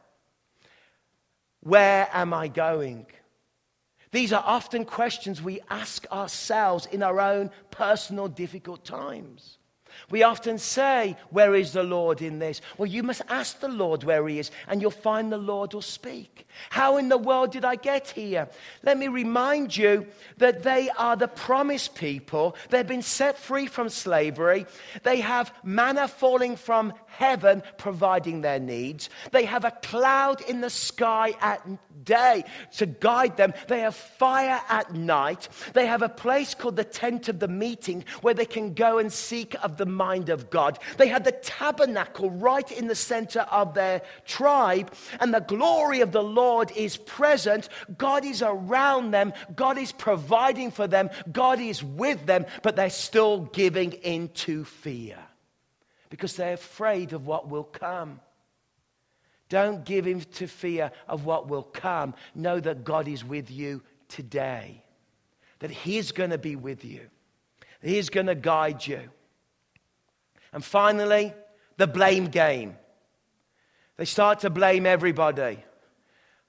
Where 1.61 2.09
am 2.11 2.33
I 2.33 2.47
going? 2.47 3.05
These 4.11 4.31
are 4.33 4.43
often 4.45 4.85
questions 4.85 5.41
we 5.41 5.59
ask 5.69 6.09
ourselves 6.11 6.85
in 6.85 7.03
our 7.03 7.19
own 7.19 7.51
personal 7.71 8.27
difficult 8.27 8.85
times. 8.85 9.57
We 10.09 10.23
often 10.23 10.57
say, 10.57 11.17
Where 11.29 11.55
is 11.55 11.73
the 11.73 11.83
Lord 11.83 12.21
in 12.21 12.39
this? 12.39 12.61
Well, 12.77 12.87
you 12.87 13.03
must 13.03 13.21
ask 13.29 13.59
the 13.59 13.67
Lord 13.67 14.03
where 14.03 14.27
He 14.27 14.39
is, 14.39 14.51
and 14.67 14.81
you'll 14.81 14.91
find 14.91 15.31
the 15.31 15.37
Lord 15.37 15.73
will 15.73 15.81
speak. 15.81 16.46
How 16.69 16.97
in 16.97 17.09
the 17.09 17.17
world 17.17 17.51
did 17.51 17.65
I 17.65 17.75
get 17.75 18.09
here? 18.09 18.47
Let 18.83 18.97
me 18.97 19.07
remind 19.07 19.75
you 19.75 20.07
that 20.37 20.63
they 20.63 20.89
are 20.97 21.15
the 21.15 21.27
promised 21.27 21.95
people. 21.95 22.55
They've 22.69 22.87
been 22.87 23.01
set 23.01 23.37
free 23.37 23.67
from 23.67 23.89
slavery. 23.89 24.65
They 25.03 25.21
have 25.21 25.53
manna 25.63 26.07
falling 26.07 26.55
from 26.55 26.93
heaven 27.07 27.63
providing 27.77 28.41
their 28.41 28.59
needs. 28.59 29.09
They 29.31 29.45
have 29.45 29.65
a 29.65 29.71
cloud 29.71 30.41
in 30.41 30.61
the 30.61 30.69
sky 30.69 31.33
at 31.41 31.67
day 32.03 32.43
to 32.77 32.85
guide 32.85 33.37
them. 33.37 33.53
They 33.67 33.79
have 33.81 33.95
fire 33.95 34.61
at 34.69 34.93
night. 34.93 35.49
They 35.73 35.87
have 35.87 36.01
a 36.01 36.09
place 36.09 36.53
called 36.53 36.75
the 36.75 36.83
tent 36.83 37.27
of 37.27 37.39
the 37.39 37.47
meeting 37.47 38.05
where 38.21 38.33
they 38.33 38.45
can 38.45 38.73
go 38.73 38.99
and 38.99 39.11
seek 39.11 39.55
of 39.63 39.77
the 39.77 39.85
mind 39.85 40.29
of 40.29 40.49
God. 40.49 40.79
They 40.97 41.07
have 41.07 41.23
the 41.23 41.31
tabernacle 41.31 42.29
right 42.29 42.71
in 42.71 42.87
the 42.87 42.95
center 42.95 43.41
of 43.51 43.73
their 43.73 44.01
tribe, 44.25 44.93
and 45.19 45.33
the 45.33 45.39
glory 45.39 46.01
of 46.01 46.11
the 46.11 46.23
Lord 46.23 46.46
is 46.75 46.97
present. 46.97 47.69
God 47.97 48.25
is 48.25 48.41
around 48.41 49.11
them. 49.11 49.33
God 49.55 49.77
is 49.77 49.91
providing 49.91 50.71
for 50.71 50.87
them. 50.87 51.09
God 51.31 51.59
is 51.59 51.83
with 51.83 52.25
them, 52.25 52.45
but 52.63 52.75
they're 52.75 52.89
still 52.89 53.41
giving 53.41 53.93
into 53.93 54.63
fear 54.63 55.17
because 56.09 56.35
they're 56.35 56.53
afraid 56.53 57.13
of 57.13 57.27
what 57.27 57.49
will 57.49 57.63
come. 57.63 58.19
Don't 59.49 59.85
give 59.85 60.07
in 60.07 60.21
to 60.21 60.47
fear 60.47 60.91
of 61.07 61.25
what 61.25 61.47
will 61.47 61.63
come. 61.63 62.13
Know 62.35 62.59
that 62.59 62.83
God 62.83 63.07
is 63.07 63.23
with 63.23 63.49
you 63.49 63.81
today, 64.09 64.83
that 65.59 65.71
He's 65.71 66.11
going 66.11 66.31
to 66.31 66.37
be 66.37 66.55
with 66.55 66.83
you, 66.83 67.01
He's 67.81 68.09
going 68.09 68.27
to 68.27 68.35
guide 68.35 68.85
you. 68.85 69.01
And 70.53 70.63
finally, 70.63 71.33
the 71.77 71.87
blame 71.87 72.25
game. 72.27 72.75
They 73.97 74.05
start 74.05 74.41
to 74.41 74.49
blame 74.49 74.85
everybody. 74.85 75.63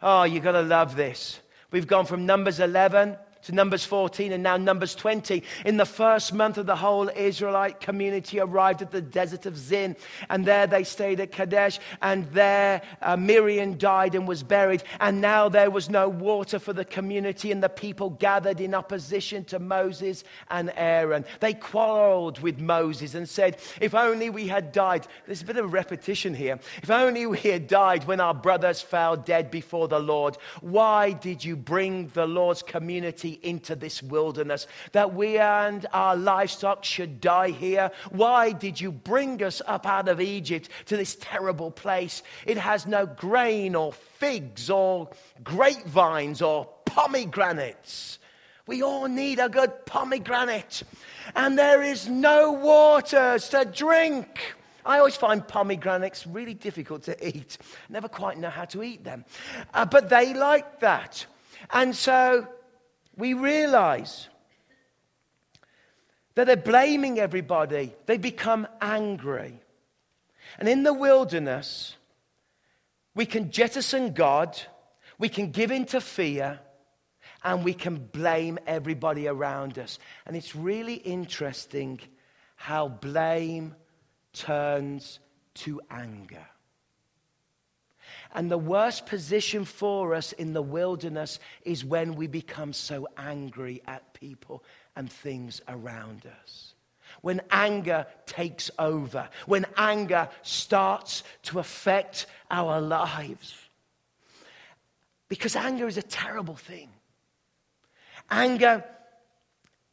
Oh, 0.00 0.22
you've 0.22 0.44
got 0.44 0.52
to 0.52 0.62
love 0.62 0.94
this. 0.94 1.40
We've 1.70 1.86
gone 1.86 2.06
from 2.06 2.24
Numbers 2.24 2.60
11 2.60 3.16
to 3.42 3.52
Numbers 3.52 3.84
14 3.84 4.32
and 4.32 4.42
now 4.42 4.56
Numbers 4.56 4.94
20. 4.94 5.42
In 5.64 5.76
the 5.76 5.86
first 5.86 6.32
month 6.32 6.58
of 6.58 6.66
the 6.66 6.76
whole 6.76 7.08
Israelite 7.08 7.80
community 7.80 8.40
arrived 8.40 8.82
at 8.82 8.90
the 8.90 9.00
desert 9.00 9.46
of 9.46 9.56
Zin, 9.56 9.96
and 10.28 10.44
there 10.44 10.66
they 10.66 10.84
stayed 10.84 11.20
at 11.20 11.32
Kadesh, 11.32 11.78
and 12.02 12.30
there 12.32 12.82
uh, 13.02 13.16
Miriam 13.16 13.74
died 13.74 14.14
and 14.14 14.26
was 14.26 14.42
buried, 14.42 14.82
and 15.00 15.20
now 15.20 15.48
there 15.48 15.70
was 15.70 15.88
no 15.88 16.08
water 16.08 16.58
for 16.58 16.72
the 16.72 16.84
community, 16.84 17.52
and 17.52 17.62
the 17.62 17.68
people 17.68 18.10
gathered 18.10 18.60
in 18.60 18.74
opposition 18.74 19.44
to 19.44 19.58
Moses 19.58 20.24
and 20.50 20.72
Aaron. 20.76 21.24
They 21.40 21.54
quarreled 21.54 22.40
with 22.40 22.58
Moses 22.58 23.14
and 23.14 23.28
said, 23.28 23.58
If 23.80 23.94
only 23.94 24.30
we 24.30 24.48
had 24.48 24.72
died. 24.72 25.06
There's 25.26 25.42
a 25.42 25.46
bit 25.46 25.56
of 25.56 25.72
repetition 25.72 26.34
here. 26.34 26.58
If 26.82 26.90
only 26.90 27.26
we 27.26 27.38
had 27.38 27.66
died 27.66 28.04
when 28.04 28.20
our 28.20 28.34
brothers 28.34 28.80
fell 28.80 29.16
dead 29.16 29.50
before 29.50 29.88
the 29.88 30.00
Lord. 30.00 30.36
Why 30.60 31.12
did 31.12 31.44
you 31.44 31.56
bring 31.56 32.08
the 32.08 32.26
Lord's 32.26 32.62
community? 32.62 33.27
Into 33.32 33.74
this 33.74 34.02
wilderness, 34.02 34.66
that 34.92 35.14
we 35.14 35.38
and 35.38 35.86
our 35.92 36.16
livestock 36.16 36.84
should 36.84 37.20
die 37.20 37.50
here. 37.50 37.90
Why 38.10 38.52
did 38.52 38.80
you 38.80 38.92
bring 38.92 39.42
us 39.42 39.60
up 39.66 39.86
out 39.86 40.08
of 40.08 40.20
Egypt 40.20 40.68
to 40.86 40.96
this 40.96 41.16
terrible 41.20 41.70
place? 41.70 42.22
It 42.46 42.58
has 42.58 42.86
no 42.86 43.06
grain 43.06 43.74
or 43.74 43.92
figs 43.92 44.70
or 44.70 45.10
grapevines 45.42 46.42
or 46.42 46.68
pomegranates. 46.84 48.18
We 48.66 48.82
all 48.82 49.08
need 49.08 49.38
a 49.38 49.48
good 49.48 49.86
pomegranate. 49.86 50.82
And 51.34 51.58
there 51.58 51.82
is 51.82 52.08
no 52.08 52.52
waters 52.52 53.48
to 53.50 53.64
drink. 53.64 54.54
I 54.84 54.98
always 54.98 55.16
find 55.16 55.46
pomegranates 55.46 56.26
really 56.26 56.54
difficult 56.54 57.02
to 57.04 57.26
eat. 57.26 57.58
Never 57.88 58.08
quite 58.08 58.38
know 58.38 58.50
how 58.50 58.64
to 58.66 58.82
eat 58.82 59.04
them. 59.04 59.24
Uh, 59.74 59.84
but 59.84 60.08
they 60.08 60.34
like 60.34 60.80
that. 60.80 61.24
And 61.70 61.94
so 61.94 62.46
we 63.18 63.34
realize 63.34 64.28
that 66.36 66.46
they're 66.46 66.56
blaming 66.56 67.18
everybody. 67.18 67.92
They 68.06 68.16
become 68.16 68.66
angry. 68.80 69.60
And 70.58 70.68
in 70.68 70.84
the 70.84 70.94
wilderness, 70.94 71.96
we 73.14 73.26
can 73.26 73.50
jettison 73.50 74.12
God, 74.12 74.58
we 75.18 75.28
can 75.28 75.50
give 75.50 75.72
in 75.72 75.84
to 75.86 76.00
fear, 76.00 76.60
and 77.42 77.64
we 77.64 77.74
can 77.74 77.96
blame 77.96 78.58
everybody 78.66 79.26
around 79.26 79.78
us. 79.78 79.98
And 80.24 80.36
it's 80.36 80.54
really 80.54 80.94
interesting 80.94 82.00
how 82.54 82.88
blame 82.88 83.74
turns 84.32 85.18
to 85.54 85.80
anger. 85.90 86.46
And 88.34 88.50
the 88.50 88.58
worst 88.58 89.06
position 89.06 89.64
for 89.64 90.14
us 90.14 90.32
in 90.32 90.52
the 90.52 90.62
wilderness 90.62 91.38
is 91.62 91.84
when 91.84 92.14
we 92.14 92.26
become 92.26 92.72
so 92.72 93.08
angry 93.16 93.82
at 93.86 94.12
people 94.12 94.62
and 94.94 95.10
things 95.10 95.62
around 95.68 96.26
us. 96.42 96.74
When 97.22 97.40
anger 97.50 98.06
takes 98.26 98.70
over, 98.78 99.28
when 99.46 99.64
anger 99.76 100.28
starts 100.42 101.24
to 101.44 101.58
affect 101.58 102.26
our 102.50 102.80
lives. 102.80 103.54
Because 105.28 105.56
anger 105.56 105.86
is 105.86 105.96
a 105.96 106.02
terrible 106.02 106.56
thing. 106.56 106.90
Anger 108.30 108.84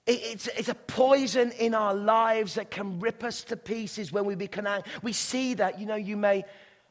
it's, 0.07 0.47
it's, 0.49 0.69
a 0.69 0.75
poison 0.75 1.51
in 1.53 1.73
our 1.73 1.95
lives 1.95 2.55
that 2.55 2.69
can 2.69 2.99
rip 2.99 3.23
us 3.23 3.43
to 3.45 3.57
pieces 3.57 4.11
when 4.11 4.25
we 4.25 4.35
become 4.35 4.67
angry. 4.67 4.91
We 5.01 5.13
see 5.13 5.55
that, 5.55 5.79
you 5.79 5.87
know, 5.87 5.95
you 5.95 6.15
may 6.15 6.45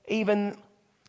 even 0.09 0.57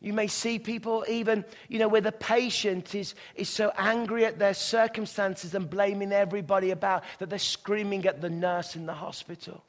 you 0.01 0.13
may 0.13 0.27
see 0.27 0.59
people 0.59 1.05
even, 1.07 1.45
you 1.69 1.79
know, 1.79 1.87
where 1.87 2.01
the 2.01 2.11
patient 2.11 2.93
is, 2.93 3.15
is 3.35 3.49
so 3.49 3.71
angry 3.77 4.25
at 4.25 4.39
their 4.39 4.53
circumstances 4.53 5.55
and 5.55 5.69
blaming 5.69 6.11
everybody 6.11 6.71
about 6.71 7.03
that 7.19 7.29
they're 7.29 7.39
screaming 7.39 8.05
at 8.05 8.21
the 8.21 8.29
nurse 8.29 8.75
in 8.75 8.85
the 8.85 8.93
hospital. 8.93 9.63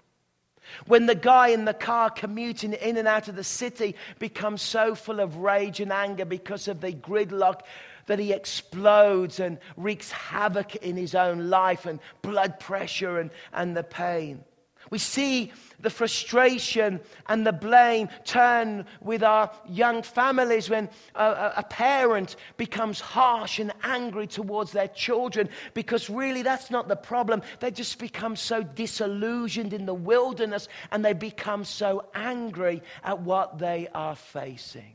When 0.86 1.06
the 1.06 1.14
guy 1.14 1.48
in 1.48 1.64
the 1.64 1.72
car 1.72 2.10
commuting 2.10 2.72
in 2.72 2.96
and 2.96 3.06
out 3.06 3.28
of 3.28 3.36
the 3.36 3.44
city 3.44 3.94
becomes 4.18 4.62
so 4.62 4.96
full 4.96 5.20
of 5.20 5.36
rage 5.36 5.78
and 5.78 5.92
anger 5.92 6.24
because 6.24 6.66
of 6.66 6.80
the 6.80 6.92
gridlock 6.92 7.60
that 8.06 8.18
he 8.18 8.32
explodes 8.32 9.38
and 9.38 9.58
wreaks 9.76 10.10
havoc 10.10 10.74
in 10.76 10.96
his 10.96 11.14
own 11.14 11.50
life 11.50 11.86
and 11.86 12.00
blood 12.22 12.58
pressure 12.58 13.20
and, 13.20 13.30
and 13.52 13.76
the 13.76 13.84
pain. 13.84 14.44
We 14.90 14.98
see 14.98 15.52
the 15.80 15.90
frustration 15.90 17.00
and 17.28 17.46
the 17.46 17.52
blame 17.52 18.08
turn 18.24 18.86
with 19.00 19.22
our 19.22 19.50
young 19.68 20.02
families 20.02 20.70
when 20.70 20.88
a, 21.14 21.52
a, 21.56 21.64
parent 21.68 22.36
becomes 22.56 23.00
harsh 23.00 23.58
and 23.58 23.72
angry 23.82 24.26
towards 24.26 24.72
their 24.72 24.88
children 24.88 25.48
because 25.74 26.08
really 26.08 26.42
that's 26.42 26.70
not 26.70 26.88
the 26.88 26.96
problem. 26.96 27.42
They 27.60 27.70
just 27.70 27.98
become 27.98 28.36
so 28.36 28.62
disillusioned 28.62 29.72
in 29.72 29.86
the 29.86 29.94
wilderness 29.94 30.68
and 30.92 31.04
they 31.04 31.12
become 31.12 31.64
so 31.64 32.06
angry 32.14 32.82
at 33.02 33.20
what 33.20 33.58
they 33.58 33.88
are 33.92 34.16
facing. 34.16 34.94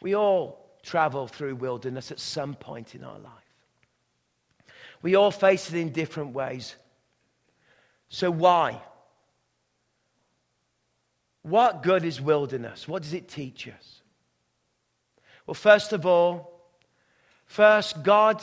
We 0.00 0.14
all 0.14 0.68
travel 0.82 1.26
through 1.26 1.56
wilderness 1.56 2.10
at 2.10 2.20
some 2.20 2.54
point 2.54 2.94
in 2.94 3.04
our 3.04 3.18
life. 3.18 3.32
We 5.00 5.14
all 5.14 5.30
face 5.30 5.70
it 5.70 5.78
in 5.78 5.90
different 5.92 6.34
ways. 6.34 6.74
So, 8.08 8.30
why? 8.30 8.80
What 11.42 11.82
good 11.82 12.04
is 12.04 12.20
wilderness? 12.20 12.86
What 12.88 13.02
does 13.02 13.14
it 13.14 13.28
teach 13.28 13.68
us? 13.68 14.02
Well, 15.46 15.54
first 15.54 15.92
of 15.92 16.04
all, 16.04 16.60
first, 17.46 18.02
God 18.02 18.42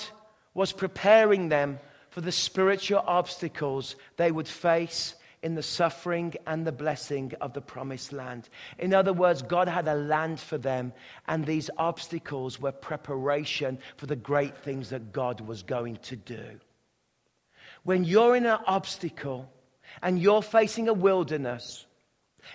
was 0.54 0.72
preparing 0.72 1.50
them 1.50 1.80
for 2.10 2.22
the 2.22 2.32
spiritual 2.32 3.04
obstacles 3.06 3.96
they 4.18 4.32
would 4.32 4.48
face 4.48 5.16
in 5.44 5.54
the 5.54 5.62
suffering 5.62 6.34
and 6.48 6.66
the 6.66 6.72
blessing 6.72 7.32
of 7.42 7.54
the 7.54 7.62
promised 7.62 8.12
land. 8.12 8.50
In 8.80 8.94
other 8.94 9.14
words, 9.14 9.44
God 9.44 9.68
had 9.68 9.88
a 9.88 9.94
land 9.94 10.40
for 10.40 10.58
them, 10.58 10.94
and 11.28 11.46
these 11.46 11.70
obstacles 11.78 12.60
were 12.60 12.72
preparation 12.72 13.78
for 13.98 14.08
the 14.08 14.16
great 14.16 14.58
things 14.58 14.90
that 14.90 15.12
God 15.12 15.42
was 15.42 15.62
going 15.62 15.98
to 15.98 16.16
do. 16.16 16.60
When 17.84 18.04
you're 18.04 18.36
in 18.36 18.48
an 18.48 18.58
obstacle, 18.66 19.52
and 20.02 20.20
you're 20.20 20.42
facing 20.42 20.88
a 20.88 20.94
wilderness, 20.94 21.86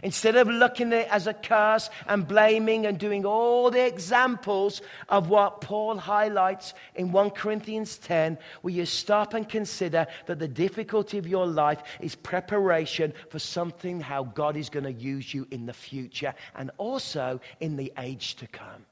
instead 0.02 0.36
of 0.36 0.48
looking 0.48 0.92
at 0.92 1.00
it 1.00 1.08
as 1.10 1.26
a 1.26 1.34
curse 1.34 1.90
and 2.06 2.26
blaming 2.26 2.86
and 2.86 2.98
doing 2.98 3.24
all 3.24 3.70
the 3.70 3.84
examples 3.84 4.82
of 5.08 5.28
what 5.28 5.60
Paul 5.60 5.96
highlights 5.96 6.74
in 6.94 7.12
1 7.12 7.30
Corinthians 7.30 7.98
10, 7.98 8.38
will 8.62 8.70
you 8.70 8.86
stop 8.86 9.34
and 9.34 9.48
consider 9.48 10.06
that 10.26 10.38
the 10.38 10.48
difficulty 10.48 11.18
of 11.18 11.26
your 11.26 11.46
life 11.46 11.82
is 12.00 12.14
preparation 12.14 13.12
for 13.28 13.38
something 13.38 14.00
how 14.00 14.24
God 14.24 14.56
is 14.56 14.70
going 14.70 14.84
to 14.84 14.92
use 14.92 15.32
you 15.34 15.46
in 15.50 15.66
the 15.66 15.72
future 15.72 16.34
and 16.54 16.70
also 16.78 17.40
in 17.60 17.76
the 17.76 17.92
age 17.98 18.36
to 18.36 18.46
come? 18.46 18.86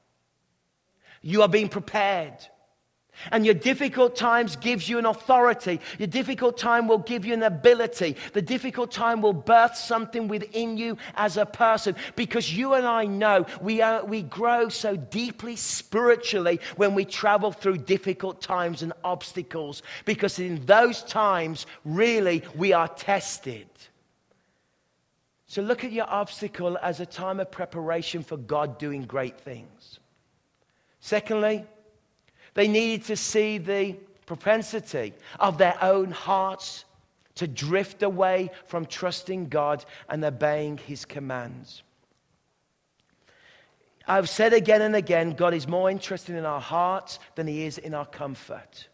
You 1.21 1.41
are 1.41 1.49
being 1.49 1.69
prepared. 1.69 2.37
And 3.31 3.45
your 3.45 3.55
difficult 3.55 4.15
times 4.15 4.55
gives 4.55 4.87
you 4.87 4.97
an 4.97 5.05
authority. 5.05 5.79
Your 5.97 6.07
difficult 6.07 6.57
time 6.57 6.87
will 6.87 6.99
give 6.99 7.25
you 7.25 7.33
an 7.33 7.43
ability. 7.43 8.15
The 8.33 8.41
difficult 8.41 8.91
time 8.91 9.21
will 9.21 9.33
birth 9.33 9.75
something 9.75 10.27
within 10.27 10.77
you 10.77 10.97
as 11.15 11.37
a 11.37 11.45
person 11.45 11.95
because 12.15 12.55
you 12.55 12.73
and 12.73 12.85
I 12.85 13.05
know 13.05 13.45
we, 13.61 13.81
are, 13.81 14.05
we 14.05 14.21
grow 14.21 14.69
so 14.69 14.95
deeply 14.95 15.55
spiritually 15.55 16.59
when 16.77 16.95
we 16.95 17.05
travel 17.05 17.51
through 17.51 17.79
difficult 17.79 18.41
times 18.41 18.81
and 18.81 18.93
obstacles 19.03 19.83
because 20.05 20.39
in 20.39 20.65
those 20.65 21.03
times, 21.03 21.65
really, 21.85 22.43
we 22.55 22.73
are 22.73 22.87
tested. 22.87 23.67
So 25.47 25.63
look 25.63 25.83
at 25.83 25.91
your 25.91 26.07
obstacle 26.07 26.77
as 26.81 26.99
a 26.99 27.07
time 27.07 27.39
of 27.39 27.49
preparation 27.49 28.23
for 28.23 28.37
God 28.37 28.77
doing 28.77 29.03
great 29.03 29.39
things. 29.41 29.99
Secondly, 30.99 31.65
they 32.53 32.67
needed 32.67 33.05
to 33.07 33.15
see 33.15 33.57
the 33.57 33.95
propensity 34.25 35.13
of 35.39 35.57
their 35.57 35.77
own 35.81 36.11
hearts 36.11 36.85
to 37.35 37.47
drift 37.47 38.03
away 38.03 38.51
from 38.67 38.85
trusting 38.85 39.47
God 39.47 39.85
and 40.09 40.23
obeying 40.23 40.77
His 40.77 41.05
commands. 41.05 41.83
I've 44.07 44.29
said 44.29 44.53
again 44.53 44.81
and 44.81 44.95
again, 44.95 45.31
God 45.31 45.53
is 45.53 45.67
more 45.67 45.89
interested 45.89 46.35
in 46.35 46.45
our 46.45 46.59
hearts 46.59 47.19
than 47.35 47.47
He 47.47 47.65
is 47.65 47.77
in 47.77 47.93
our 47.93 48.05
comfort. 48.05 48.87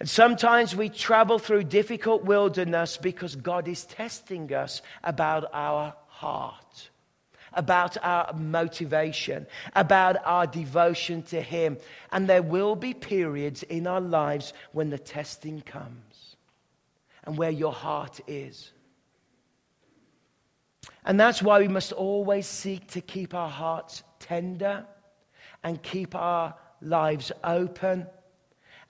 And 0.00 0.08
sometimes 0.08 0.76
we 0.76 0.88
travel 0.88 1.38
through 1.38 1.64
difficult 1.64 2.24
wilderness 2.24 2.96
because 2.96 3.36
God 3.36 3.68
is 3.68 3.84
testing 3.84 4.52
us 4.52 4.80
about 5.02 5.50
our 5.52 5.94
heart 6.06 6.90
about 7.54 7.96
our 8.02 8.32
motivation, 8.34 9.46
about 9.74 10.16
our 10.24 10.46
devotion 10.46 11.22
to 11.24 11.40
Him. 11.40 11.78
And 12.12 12.28
there 12.28 12.42
will 12.42 12.76
be 12.76 12.94
periods 12.94 13.62
in 13.64 13.86
our 13.86 14.00
lives 14.00 14.52
when 14.72 14.90
the 14.90 14.98
testing 14.98 15.60
comes 15.62 16.36
and 17.24 17.36
where 17.36 17.50
your 17.50 17.72
heart 17.72 18.20
is. 18.26 18.72
And 21.04 21.18
that's 21.18 21.42
why 21.42 21.60
we 21.60 21.68
must 21.68 21.92
always 21.92 22.46
seek 22.46 22.86
to 22.88 23.00
keep 23.00 23.34
our 23.34 23.48
hearts 23.48 24.02
tender 24.18 24.84
and 25.62 25.82
keep 25.82 26.14
our 26.14 26.54
lives 26.80 27.32
open 27.44 28.06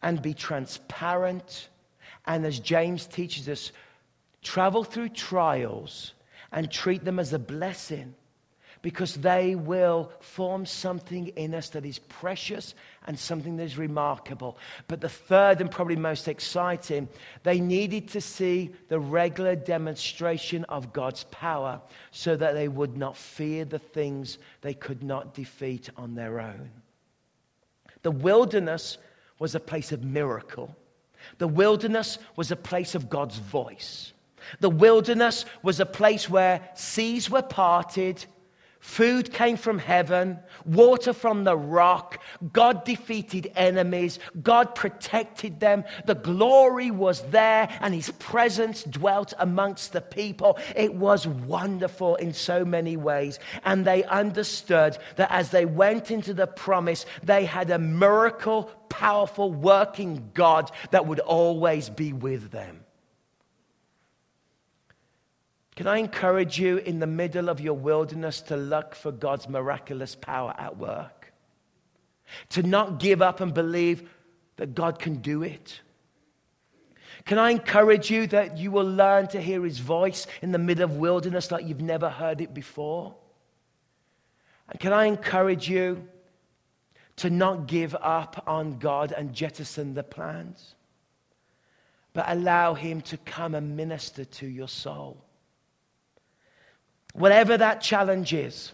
and 0.02 0.20
be 0.20 0.34
transparent. 0.34 1.68
And 2.26 2.44
as 2.44 2.58
James 2.58 3.06
teaches 3.06 3.48
us, 3.48 3.72
travel 4.42 4.84
through 4.84 5.10
trials 5.10 6.14
and 6.52 6.70
treat 6.70 7.04
them 7.04 7.18
as 7.18 7.32
a 7.32 7.38
blessing 7.38 8.14
because 8.82 9.14
they 9.14 9.54
will 9.54 10.12
form 10.20 10.66
something 10.66 11.28
in 11.28 11.54
us 11.54 11.70
that 11.70 11.84
is 11.84 11.98
precious 11.98 12.74
and 13.06 13.18
something 13.18 13.56
that 13.56 13.64
is 13.64 13.78
remarkable. 13.78 14.58
But 14.86 15.00
the 15.00 15.08
third 15.08 15.60
and 15.60 15.70
probably 15.70 15.96
most 15.96 16.28
exciting, 16.28 17.08
they 17.42 17.60
needed 17.60 18.08
to 18.08 18.20
see 18.20 18.70
the 18.88 19.00
regular 19.00 19.56
demonstration 19.56 20.64
of 20.64 20.92
God's 20.92 21.24
power 21.24 21.80
so 22.10 22.36
that 22.36 22.54
they 22.54 22.68
would 22.68 22.96
not 22.96 23.16
fear 23.16 23.64
the 23.64 23.78
things 23.78 24.38
they 24.60 24.74
could 24.74 25.02
not 25.02 25.34
defeat 25.34 25.90
on 25.96 26.14
their 26.14 26.40
own. 26.40 26.70
The 28.02 28.10
wilderness 28.10 28.98
was 29.38 29.54
a 29.54 29.60
place 29.60 29.92
of 29.92 30.04
miracle. 30.04 30.76
The 31.38 31.48
wilderness 31.48 32.18
was 32.36 32.50
a 32.50 32.56
place 32.56 32.94
of 32.94 33.10
God's 33.10 33.38
voice. 33.38 34.12
The 34.60 34.70
wilderness 34.70 35.44
was 35.62 35.80
a 35.80 35.86
place 35.86 36.28
where 36.28 36.68
seas 36.74 37.28
were 37.28 37.42
parted 37.42 38.24
Food 38.80 39.32
came 39.32 39.56
from 39.56 39.78
heaven, 39.78 40.38
water 40.64 41.12
from 41.12 41.42
the 41.42 41.56
rock. 41.56 42.22
God 42.52 42.84
defeated 42.84 43.50
enemies. 43.56 44.20
God 44.40 44.76
protected 44.76 45.58
them. 45.58 45.84
The 46.06 46.14
glory 46.14 46.92
was 46.92 47.22
there, 47.30 47.68
and 47.80 47.92
His 47.92 48.10
presence 48.18 48.84
dwelt 48.84 49.34
amongst 49.38 49.92
the 49.92 50.00
people. 50.00 50.58
It 50.76 50.94
was 50.94 51.26
wonderful 51.26 52.14
in 52.16 52.32
so 52.32 52.64
many 52.64 52.96
ways. 52.96 53.40
And 53.64 53.84
they 53.84 54.04
understood 54.04 54.96
that 55.16 55.32
as 55.32 55.50
they 55.50 55.64
went 55.64 56.12
into 56.12 56.32
the 56.32 56.46
promise, 56.46 57.04
they 57.24 57.46
had 57.46 57.70
a 57.70 57.78
miracle, 57.80 58.70
powerful, 58.88 59.52
working 59.52 60.30
God 60.34 60.70
that 60.92 61.06
would 61.06 61.20
always 61.20 61.90
be 61.90 62.12
with 62.12 62.52
them. 62.52 62.84
Can 65.78 65.86
I 65.86 65.98
encourage 65.98 66.58
you 66.58 66.78
in 66.78 66.98
the 66.98 67.06
middle 67.06 67.48
of 67.48 67.60
your 67.60 67.74
wilderness 67.74 68.40
to 68.40 68.56
look 68.56 68.96
for 68.96 69.12
God's 69.12 69.48
miraculous 69.48 70.16
power 70.16 70.52
at 70.58 70.76
work? 70.76 71.32
To 72.48 72.64
not 72.64 72.98
give 72.98 73.22
up 73.22 73.40
and 73.40 73.54
believe 73.54 74.10
that 74.56 74.74
God 74.74 74.98
can 74.98 75.18
do 75.18 75.44
it. 75.44 75.80
Can 77.26 77.38
I 77.38 77.50
encourage 77.50 78.10
you 78.10 78.26
that 78.26 78.58
you 78.58 78.72
will 78.72 78.90
learn 78.90 79.28
to 79.28 79.40
hear 79.40 79.62
his 79.62 79.78
voice 79.78 80.26
in 80.42 80.50
the 80.50 80.58
middle 80.58 80.82
of 80.82 80.96
wilderness 80.96 81.52
like 81.52 81.64
you've 81.64 81.80
never 81.80 82.10
heard 82.10 82.40
it 82.40 82.52
before? 82.52 83.14
And 84.68 84.80
can 84.80 84.92
I 84.92 85.04
encourage 85.04 85.68
you 85.68 86.08
to 87.18 87.30
not 87.30 87.68
give 87.68 87.94
up 87.94 88.42
on 88.48 88.80
God 88.80 89.12
and 89.16 89.32
jettison 89.32 89.94
the 89.94 90.02
plans, 90.02 90.74
but 92.14 92.24
allow 92.26 92.74
him 92.74 93.00
to 93.02 93.16
come 93.16 93.54
and 93.54 93.76
minister 93.76 94.24
to 94.24 94.46
your 94.48 94.66
soul? 94.66 95.24
Whatever 97.12 97.56
that 97.56 97.80
challenge 97.80 98.32
is, 98.32 98.72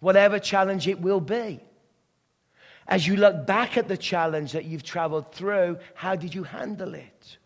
whatever 0.00 0.38
challenge 0.38 0.88
it 0.88 1.00
will 1.00 1.20
be. 1.20 1.60
As 2.88 3.06
you 3.06 3.16
look 3.16 3.46
back 3.46 3.76
at 3.76 3.88
the 3.88 3.96
challenge 3.96 4.52
that 4.52 4.64
you've 4.64 4.84
traveled 4.84 5.32
through, 5.32 5.78
how 5.94 6.14
did 6.14 6.34
you 6.34 6.44
handle 6.44 6.94
it? 6.94 7.38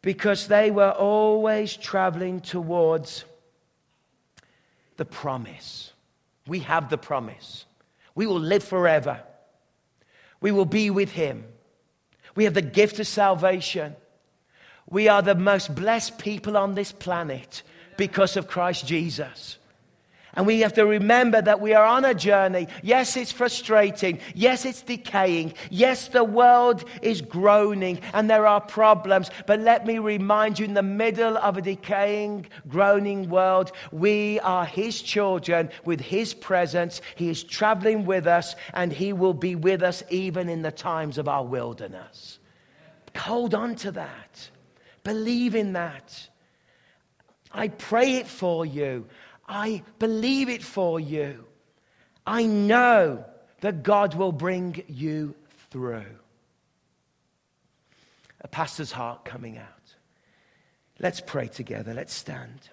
Because 0.00 0.46
they 0.46 0.70
were 0.70 0.92
always 0.92 1.76
traveling 1.76 2.40
towards 2.40 3.24
the 4.96 5.04
promise. 5.04 5.92
We 6.46 6.60
have 6.60 6.88
the 6.88 6.98
promise. 6.98 7.66
We 8.14 8.26
will 8.26 8.40
live 8.40 8.62
forever. 8.62 9.20
We 10.40 10.52
will 10.52 10.64
be 10.64 10.90
with 10.90 11.10
Him. 11.10 11.44
We 12.36 12.44
have 12.44 12.54
the 12.54 12.62
gift 12.62 13.00
of 13.00 13.06
salvation. 13.06 13.96
We 14.88 15.08
are 15.08 15.22
the 15.22 15.34
most 15.34 15.74
blessed 15.74 16.18
people 16.18 16.56
on 16.56 16.74
this 16.74 16.92
planet 16.92 17.62
because 17.98 18.38
of 18.38 18.48
Christ 18.48 18.86
Jesus. 18.86 19.58
And 20.34 20.46
we 20.46 20.60
have 20.60 20.74
to 20.74 20.86
remember 20.86 21.42
that 21.42 21.60
we 21.60 21.74
are 21.74 21.84
on 21.84 22.04
a 22.04 22.14
journey. 22.14 22.68
Yes, 22.82 23.16
it's 23.16 23.32
frustrating. 23.32 24.20
Yes, 24.34 24.64
it's 24.64 24.82
decaying. 24.82 25.54
Yes, 25.68 26.08
the 26.08 26.22
world 26.22 26.84
is 27.02 27.20
groaning 27.20 28.00
and 28.12 28.30
there 28.30 28.46
are 28.46 28.60
problems. 28.60 29.30
But 29.46 29.58
let 29.60 29.84
me 29.84 29.98
remind 29.98 30.60
you 30.60 30.66
in 30.66 30.74
the 30.74 30.82
middle 30.82 31.36
of 31.38 31.56
a 31.56 31.62
decaying, 31.62 32.46
groaning 32.68 33.28
world, 33.28 33.72
we 33.90 34.38
are 34.40 34.64
His 34.64 35.02
children 35.02 35.70
with 35.84 36.00
His 36.00 36.34
presence. 36.34 37.00
He 37.16 37.30
is 37.30 37.42
traveling 37.42 38.06
with 38.06 38.28
us 38.28 38.54
and 38.74 38.92
He 38.92 39.12
will 39.12 39.34
be 39.34 39.56
with 39.56 39.82
us 39.82 40.04
even 40.08 40.48
in 40.48 40.62
the 40.62 40.70
times 40.70 41.18
of 41.18 41.26
our 41.26 41.44
wilderness. 41.44 42.38
Hold 43.16 43.56
on 43.56 43.74
to 43.76 43.90
that. 43.92 44.50
Believe 45.02 45.56
in 45.56 45.72
that. 45.72 46.28
I 47.52 47.68
pray 47.68 48.16
it 48.16 48.26
for 48.26 48.66
you. 48.66 49.06
I 49.48 49.82
believe 49.98 50.48
it 50.48 50.62
for 50.62 51.00
you. 51.00 51.44
I 52.26 52.44
know 52.44 53.24
that 53.60 53.82
God 53.82 54.14
will 54.14 54.32
bring 54.32 54.82
you 54.86 55.34
through. 55.70 56.04
A 58.40 58.48
pastor's 58.48 58.92
heart 58.92 59.24
coming 59.24 59.58
out. 59.58 59.94
Let's 61.00 61.20
pray 61.20 61.48
together. 61.48 61.94
Let's 61.94 62.14
stand. 62.14 62.68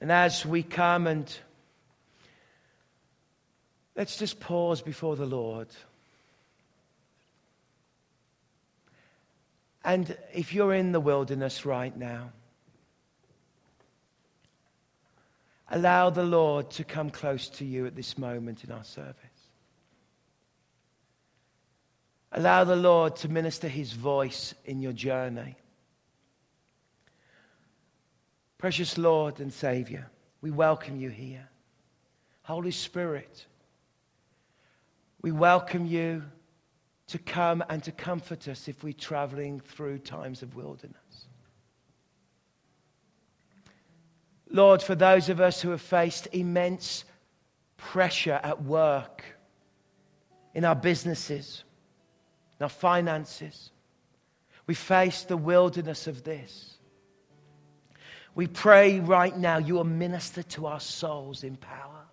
And 0.00 0.12
as 0.12 0.46
we 0.46 0.62
come 0.62 1.06
and 1.06 1.32
let's 3.96 4.16
just 4.16 4.38
pause 4.38 4.80
before 4.80 5.16
the 5.16 5.26
Lord. 5.26 5.68
And 9.84 10.16
if 10.32 10.52
you're 10.52 10.74
in 10.74 10.92
the 10.92 11.00
wilderness 11.00 11.64
right 11.64 11.96
now, 11.96 12.30
allow 15.70 16.10
the 16.10 16.24
Lord 16.24 16.70
to 16.72 16.84
come 16.84 17.10
close 17.10 17.48
to 17.50 17.64
you 17.64 17.86
at 17.86 17.96
this 17.96 18.18
moment 18.18 18.64
in 18.64 18.70
our 18.70 18.84
service. 18.84 19.16
Allow 22.32 22.64
the 22.64 22.76
Lord 22.76 23.16
to 23.16 23.28
minister 23.28 23.68
his 23.68 23.92
voice 23.92 24.54
in 24.64 24.80
your 24.80 24.92
journey. 24.92 25.56
Precious 28.58 28.98
Lord 28.98 29.38
and 29.38 29.52
Savior, 29.52 30.10
we 30.40 30.50
welcome 30.50 30.96
you 30.96 31.10
here. 31.10 31.48
Holy 32.42 32.72
Spirit, 32.72 33.46
We 35.20 35.32
welcome 35.32 35.86
you 35.86 36.22
to 37.08 37.18
come 37.18 37.64
and 37.68 37.82
to 37.84 37.92
comfort 37.92 38.48
us 38.48 38.68
if 38.68 38.84
we're 38.84 38.92
traveling 38.92 39.60
through 39.60 39.98
times 39.98 40.42
of 40.42 40.54
wilderness. 40.54 41.26
Lord, 44.50 44.82
for 44.82 44.94
those 44.94 45.28
of 45.28 45.40
us 45.40 45.60
who 45.60 45.70
have 45.70 45.80
faced 45.80 46.28
immense 46.32 47.04
pressure 47.76 48.40
at 48.42 48.62
work, 48.62 49.24
in 50.54 50.64
our 50.64 50.74
businesses, 50.74 51.64
in 52.58 52.64
our 52.64 52.70
finances, 52.70 53.70
we 54.66 54.74
face 54.74 55.22
the 55.22 55.36
wilderness 55.36 56.06
of 56.06 56.24
this. 56.24 56.77
We 58.38 58.46
pray 58.46 59.00
right 59.00 59.36
now 59.36 59.58
you 59.58 59.74
will 59.74 59.82
minister 59.82 60.44
to 60.44 60.66
our 60.66 60.78
souls 60.78 61.42
in 61.42 61.56
power. 61.56 62.04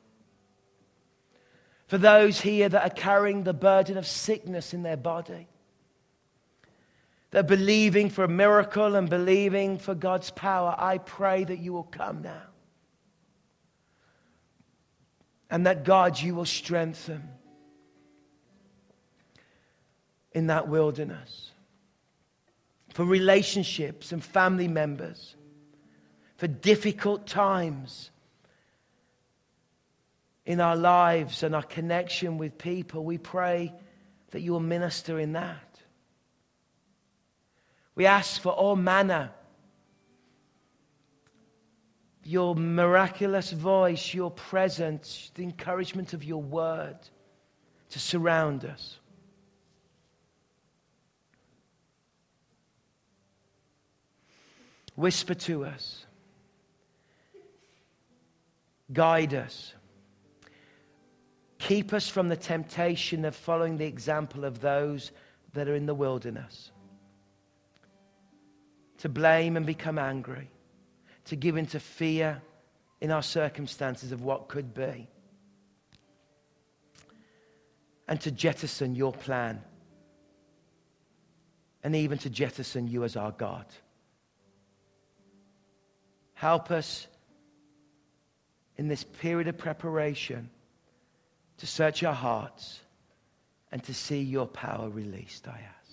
For 1.85 1.99
those 1.99 2.41
here 2.41 2.67
that 2.67 2.83
are 2.83 2.89
carrying 2.89 3.43
the 3.43 3.53
burden 3.53 3.95
of 3.95 4.07
sickness 4.07 4.73
in 4.73 4.81
their 4.81 4.97
body, 4.97 5.47
they're 7.29 7.43
believing 7.43 8.09
for 8.09 8.23
a 8.23 8.27
miracle 8.27 8.95
and 8.95 9.07
believing 9.07 9.77
for 9.77 9.93
God's 9.93 10.31
power, 10.31 10.73
I 10.75 10.97
pray 10.97 11.43
that 11.43 11.59
you 11.59 11.73
will 11.73 11.83
come 11.83 12.23
now. 12.23 12.47
And 15.51 15.67
that 15.67 15.83
God, 15.83 16.19
you 16.19 16.33
will 16.33 16.45
strengthen 16.45 17.29
in 20.31 20.47
that 20.47 20.67
wilderness. 20.69 21.51
For 22.95 23.05
relationships 23.05 24.11
and 24.11 24.23
family 24.23 24.67
members, 24.67 25.34
for 26.37 26.47
difficult 26.47 27.27
times 27.27 28.11
in 30.45 30.61
our 30.61 30.75
lives 30.75 31.43
and 31.43 31.55
our 31.55 31.63
connection 31.63 32.37
with 32.37 32.57
people, 32.57 33.03
we 33.03 33.17
pray 33.17 33.73
that 34.31 34.41
you 34.41 34.51
will 34.51 34.59
minister 34.59 35.19
in 35.19 35.33
that. 35.33 35.79
We 37.95 38.05
ask 38.05 38.41
for 38.41 38.51
all 38.51 38.75
manner, 38.75 39.31
your 42.23 42.55
miraculous 42.55 43.51
voice, 43.51 44.13
your 44.13 44.31
presence, 44.31 45.31
the 45.35 45.43
encouragement 45.43 46.13
of 46.13 46.23
your 46.23 46.41
word 46.41 46.97
to 47.91 47.99
surround 47.99 48.65
us. 48.65 48.99
Whisper 54.95 55.33
to 55.33 55.65
us, 55.65 56.04
guide 58.91 59.33
us. 59.33 59.73
Keep 61.57 61.93
us 61.93 62.07
from 62.07 62.29
the 62.29 62.35
temptation 62.35 63.25
of 63.25 63.35
following 63.35 63.77
the 63.77 63.85
example 63.85 64.45
of 64.45 64.61
those 64.61 65.11
that 65.53 65.67
are 65.67 65.75
in 65.75 65.85
the 65.85 65.95
wilderness. 65.95 66.71
To 68.99 69.09
blame 69.09 69.57
and 69.57 69.65
become 69.65 69.97
angry, 69.97 70.49
to 71.25 71.35
give 71.35 71.57
into 71.57 71.79
fear 71.79 72.41
in 73.01 73.11
our 73.11 73.23
circumstances 73.23 74.11
of 74.11 74.21
what 74.21 74.47
could 74.47 74.73
be, 74.73 75.07
and 78.07 78.19
to 78.21 78.31
jettison 78.31 78.95
your 78.95 79.13
plan, 79.13 79.61
and 81.83 81.95
even 81.95 82.17
to 82.19 82.29
jettison 82.29 82.87
you 82.87 83.03
as 83.03 83.15
our 83.15 83.31
God. 83.31 83.65
Help 86.33 86.69
us 86.69 87.07
in 88.77 88.87
this 88.87 89.03
period 89.03 89.47
of 89.47 89.57
preparation 89.57 90.49
to 91.57 91.67
search 91.67 92.03
our 92.03 92.13
hearts 92.13 92.81
and 93.71 93.83
to 93.83 93.93
see 93.93 94.21
your 94.21 94.47
power 94.47 94.89
released, 94.89 95.47
I 95.47 95.59
ask. 95.79 95.84